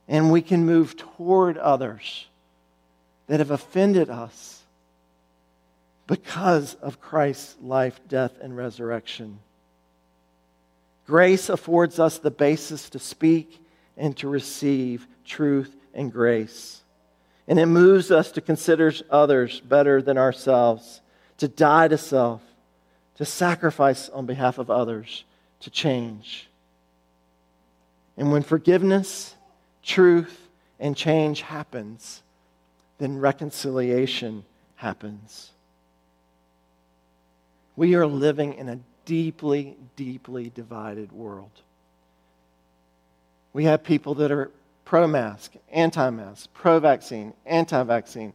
And 0.08 0.32
we 0.32 0.42
can 0.42 0.66
move 0.66 0.96
toward 0.96 1.58
others 1.58 2.28
that 3.28 3.40
have 3.40 3.52
offended 3.52 4.10
us 4.10 4.65
because 6.08 6.76
of 6.76 7.02
Christ's 7.02 7.56
life, 7.62 8.00
death, 8.08 8.34
and 8.42 8.56
resurrection. 8.56 9.40
Grace 11.08 11.50
affords 11.50 12.00
us 12.00 12.18
the 12.18 12.32
basis 12.32 12.90
to 12.92 13.00
speak 13.00 13.62
and 13.98 14.16
to 14.18 14.28
receive 14.28 15.08
truth 15.24 15.76
and 15.94 16.12
grace. 16.12 16.82
And 17.48 17.60
it 17.60 17.68
moves 17.68 18.12
us 18.12 18.32
to 18.34 18.42
consider 18.42 18.92
others 19.10 19.60
better 19.60 20.02
than 20.02 20.18
ourselves, 20.18 21.02
to 21.38 21.48
die 21.48 21.88
to 21.88 21.98
self, 21.98 22.42
to 23.18 23.26
sacrifice 23.26 24.10
on 24.10 24.26
behalf 24.26 24.58
of 24.58 24.72
others, 24.72 25.24
to 25.62 25.70
change. 25.70 26.50
And 28.18 28.32
when 28.32 28.44
forgiveness, 28.44 29.36
truth, 29.84 30.48
and 30.80 30.98
change 30.98 31.42
happens, 31.42 32.24
then 32.98 33.20
reconciliation 33.20 34.44
happens. 34.76 35.52
We 37.76 37.96
are 37.96 38.08
living 38.08 38.54
in 38.54 38.70
a 38.70 38.80
deeply, 39.06 39.78
deeply 39.96 40.50
divided 40.50 41.12
world. 41.12 41.52
We 43.54 43.66
have 43.66 43.84
people 43.84 44.16
that 44.16 44.32
are 44.32 44.52
pro 44.86 45.08
mask, 45.08 45.54
anti 45.72 46.10
mask, 46.10 46.50
pro 46.54 46.80
vaccine, 46.80 47.34
anti 47.46 47.84
vaccine. 47.84 48.34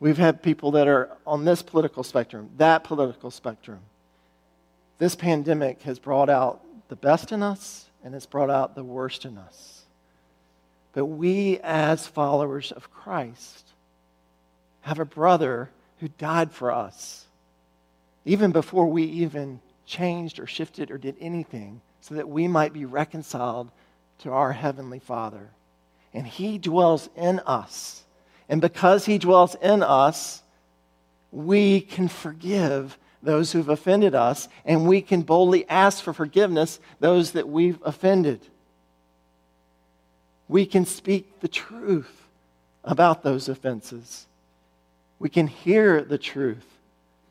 We've 0.00 0.18
had 0.18 0.42
people 0.42 0.72
that 0.72 0.88
are 0.88 1.16
on 1.26 1.44
this 1.44 1.62
political 1.62 2.02
spectrum, 2.02 2.50
that 2.58 2.84
political 2.84 3.30
spectrum. 3.30 3.80
This 4.98 5.14
pandemic 5.14 5.82
has 5.82 5.98
brought 5.98 6.28
out 6.28 6.60
the 6.88 6.96
best 6.96 7.32
in 7.32 7.42
us 7.42 7.86
and 8.04 8.14
it's 8.14 8.26
brought 8.26 8.50
out 8.50 8.74
the 8.74 8.84
worst 8.84 9.24
in 9.24 9.38
us. 9.38 9.82
But 10.92 11.06
we, 11.06 11.58
as 11.62 12.06
followers 12.06 12.70
of 12.70 12.92
Christ, 12.92 13.66
have 14.82 15.00
a 15.00 15.04
brother 15.04 15.70
who 15.98 16.08
died 16.08 16.52
for 16.52 16.70
us, 16.70 17.24
even 18.24 18.52
before 18.52 18.86
we 18.86 19.04
even 19.04 19.60
changed 19.86 20.38
or 20.38 20.46
shifted 20.46 20.90
or 20.90 20.98
did 20.98 21.16
anything, 21.20 21.80
so 22.00 22.14
that 22.14 22.28
we 22.28 22.48
might 22.48 22.72
be 22.72 22.84
reconciled 22.84 23.70
to 24.18 24.30
our 24.30 24.52
Heavenly 24.52 24.98
Father. 24.98 25.50
And 26.12 26.26
He 26.26 26.58
dwells 26.58 27.08
in 27.16 27.40
us. 27.40 28.04
And 28.48 28.60
because 28.60 29.06
He 29.06 29.18
dwells 29.18 29.54
in 29.56 29.82
us, 29.82 30.42
we 31.32 31.80
can 31.80 32.08
forgive 32.08 32.98
those 33.22 33.52
who've 33.52 33.68
offended 33.68 34.14
us, 34.14 34.48
and 34.64 34.86
we 34.86 35.00
can 35.00 35.22
boldly 35.22 35.68
ask 35.68 36.02
for 36.02 36.12
forgiveness 36.12 36.78
those 37.00 37.32
that 37.32 37.48
we've 37.48 37.78
offended. 37.84 38.40
We 40.46 40.66
can 40.66 40.84
speak 40.84 41.40
the 41.40 41.48
truth 41.48 42.28
about 42.84 43.22
those 43.22 43.48
offenses. 43.48 44.26
We 45.18 45.30
can 45.30 45.46
hear 45.46 46.02
the 46.02 46.18
truth 46.18 46.73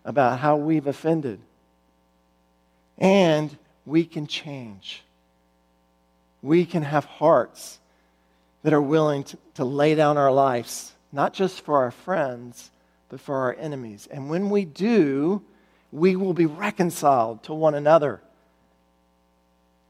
about 0.05 0.39
how 0.39 0.57
we've 0.57 0.87
offended. 0.87 1.39
And 2.97 3.55
we 3.85 4.05
can 4.05 4.27
change 4.27 5.03
we 6.43 6.65
can 6.65 6.83
have 6.83 7.05
hearts 7.05 7.79
that 8.61 8.73
are 8.73 8.81
willing 8.81 9.23
to, 9.23 9.37
to 9.55 9.65
lay 9.65 9.95
down 9.95 10.17
our 10.17 10.31
lives, 10.31 10.93
not 11.11 11.33
just 11.33 11.61
for 11.61 11.79
our 11.79 11.89
friends, 11.91 12.69
but 13.09 13.19
for 13.19 13.35
our 13.35 13.55
enemies. 13.55 14.07
And 14.11 14.29
when 14.29 14.49
we 14.49 14.65
do, 14.65 15.41
we 15.91 16.15
will 16.15 16.33
be 16.33 16.45
reconciled 16.45 17.43
to 17.43 17.53
one 17.53 17.73
another. 17.73 18.21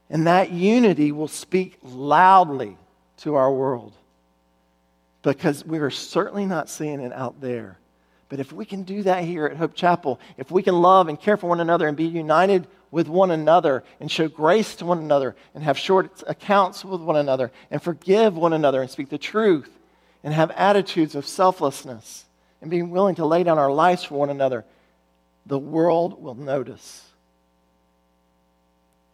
And 0.08 0.26
that 0.26 0.52
unity 0.52 1.12
will 1.12 1.28
speak 1.28 1.76
loudly 1.82 2.78
to 3.18 3.34
our 3.34 3.52
world 3.52 3.92
because 5.22 5.64
we 5.64 5.78
are 5.78 5.90
certainly 5.90 6.46
not 6.46 6.68
seeing 6.68 7.00
it 7.00 7.12
out 7.12 7.40
there. 7.40 7.78
But 8.34 8.40
if 8.40 8.52
we 8.52 8.64
can 8.64 8.82
do 8.82 9.04
that 9.04 9.22
here 9.22 9.46
at 9.46 9.56
Hope 9.56 9.74
Chapel, 9.76 10.18
if 10.36 10.50
we 10.50 10.64
can 10.64 10.74
love 10.74 11.06
and 11.06 11.20
care 11.20 11.36
for 11.36 11.46
one 11.46 11.60
another 11.60 11.86
and 11.86 11.96
be 11.96 12.02
united 12.02 12.66
with 12.90 13.06
one 13.06 13.30
another 13.30 13.84
and 14.00 14.10
show 14.10 14.26
grace 14.26 14.74
to 14.74 14.84
one 14.84 14.98
another 14.98 15.36
and 15.54 15.62
have 15.62 15.78
short 15.78 16.20
accounts 16.26 16.84
with 16.84 17.00
one 17.00 17.14
another 17.14 17.52
and 17.70 17.80
forgive 17.80 18.36
one 18.36 18.52
another 18.52 18.82
and 18.82 18.90
speak 18.90 19.08
the 19.08 19.18
truth 19.18 19.70
and 20.24 20.34
have 20.34 20.50
attitudes 20.50 21.14
of 21.14 21.28
selflessness 21.28 22.24
and 22.60 22.72
being 22.72 22.90
willing 22.90 23.14
to 23.14 23.24
lay 23.24 23.44
down 23.44 23.56
our 23.56 23.70
lives 23.70 24.02
for 24.02 24.16
one 24.16 24.30
another, 24.30 24.64
the 25.46 25.56
world 25.56 26.20
will 26.20 26.34
notice. 26.34 27.04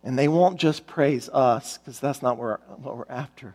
And 0.03 0.19
they 0.19 0.29
won't 0.29 0.59
just 0.59 0.87
praise 0.87 1.29
us, 1.29 1.77
because 1.77 2.01
that's 2.01 2.23
not 2.23 2.39
what 2.39 2.97
we're, 2.97 3.05
after. 3.11 3.55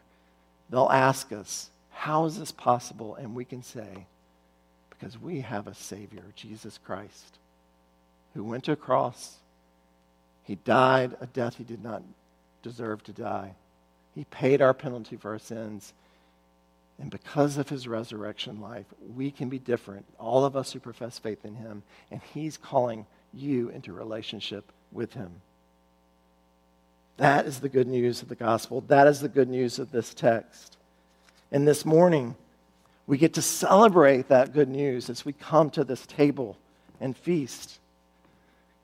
They'll 0.69 0.91
ask 0.91 1.31
us, 1.31 1.71
How 1.89 2.25
is 2.25 2.37
this 2.37 2.51
possible? 2.51 3.15
And 3.15 3.33
we 3.33 3.45
can 3.45 3.63
say, 3.63 4.05
Because 4.97 5.19
we 5.19 5.41
have 5.41 5.67
a 5.67 5.75
Savior, 5.75 6.23
Jesus 6.35 6.79
Christ, 6.83 7.37
who 8.33 8.43
went 8.43 8.63
to 8.65 8.71
a 8.71 8.77
cross 8.77 9.37
he 10.45 10.55
died 10.55 11.17
a 11.19 11.25
death 11.25 11.57
he 11.57 11.63
did 11.63 11.83
not 11.83 12.03
deserve 12.61 13.03
to 13.03 13.11
die. 13.11 13.55
He 14.13 14.25
paid 14.25 14.61
our 14.61 14.73
penalty 14.73 15.17
for 15.17 15.31
our 15.31 15.39
sins. 15.39 15.91
And 16.99 17.09
because 17.09 17.57
of 17.57 17.67
his 17.67 17.87
resurrection 17.87 18.61
life, 18.61 18.85
we 19.15 19.31
can 19.31 19.49
be 19.49 19.59
different, 19.59 20.05
all 20.17 20.45
of 20.45 20.55
us 20.55 20.71
who 20.71 20.79
profess 20.79 21.19
faith 21.19 21.43
in 21.43 21.55
him. 21.55 21.83
And 22.11 22.21
he's 22.33 22.57
calling 22.57 23.07
you 23.33 23.69
into 23.69 23.91
relationship 23.91 24.71
with 24.91 25.13
him. 25.13 25.41
That 27.17 27.47
is 27.47 27.59
the 27.59 27.69
good 27.69 27.87
news 27.87 28.21
of 28.21 28.29
the 28.29 28.35
gospel. 28.35 28.81
That 28.81 29.07
is 29.07 29.21
the 29.21 29.29
good 29.29 29.49
news 29.49 29.79
of 29.79 29.91
this 29.91 30.13
text. 30.13 30.77
And 31.51 31.67
this 31.67 31.85
morning, 31.85 32.35
we 33.07 33.17
get 33.17 33.33
to 33.33 33.41
celebrate 33.41 34.29
that 34.29 34.53
good 34.53 34.69
news 34.69 35.09
as 35.09 35.25
we 35.25 35.33
come 35.33 35.69
to 35.71 35.83
this 35.83 36.05
table 36.05 36.57
and 36.99 37.15
feast. 37.15 37.79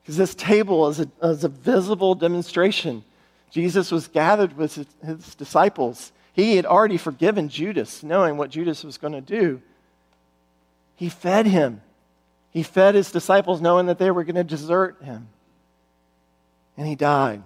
Because 0.01 0.17
this 0.17 0.35
table 0.35 0.87
is 0.87 0.99
a, 0.99 1.07
is 1.23 1.43
a 1.43 1.49
visible 1.49 2.15
demonstration. 2.15 3.03
Jesus 3.49 3.91
was 3.91 4.07
gathered 4.07 4.55
with 4.57 4.75
his, 4.75 4.87
his 5.05 5.35
disciples. 5.35 6.11
He 6.33 6.55
had 6.55 6.65
already 6.65 6.97
forgiven 6.97 7.49
Judas, 7.49 8.03
knowing 8.03 8.37
what 8.37 8.49
Judas 8.49 8.83
was 8.83 8.97
going 8.97 9.13
to 9.13 9.21
do. 9.21 9.61
He 10.95 11.09
fed 11.09 11.47
him. 11.47 11.81
He 12.51 12.63
fed 12.63 12.95
his 12.95 13.11
disciples, 13.11 13.61
knowing 13.61 13.87
that 13.87 13.97
they 13.97 14.11
were 14.11 14.23
going 14.23 14.35
to 14.35 14.43
desert 14.43 15.01
him. 15.03 15.27
And 16.77 16.87
he 16.87 16.95
died. 16.95 17.41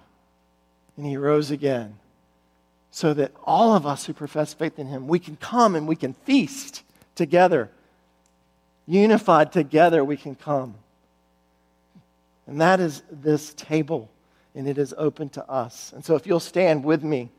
And 0.98 1.06
he 1.06 1.18
rose 1.18 1.52
again. 1.52 1.98
So 2.96 3.14
that 3.16 3.34
all 3.44 3.76
of 3.76 3.86
us 3.86 4.06
who 4.06 4.14
profess 4.14 4.54
faith 4.54 4.80
in 4.80 4.88
him, 4.88 5.10
we 5.10 5.20
can 5.20 5.36
come 5.36 5.76
and 5.76 5.86
we 5.86 5.98
can 5.98 6.14
feast 6.14 6.82
together. 7.14 7.70
Unified 8.88 9.52
together, 9.52 10.02
we 10.02 10.16
can 10.16 10.34
come. 10.34 10.76
And 12.48 12.62
that 12.62 12.80
is 12.80 13.04
this 13.12 13.54
table. 13.56 14.10
and 14.56 14.66
it 14.66 14.78
is 14.78 14.96
open 14.98 15.28
to 15.28 15.46
us. 15.50 15.92
And 15.92 16.06
so 16.06 16.16
if 16.16 16.26
you'll 16.26 16.40
stand 16.40 16.86
with 16.86 17.04
me 17.04 17.32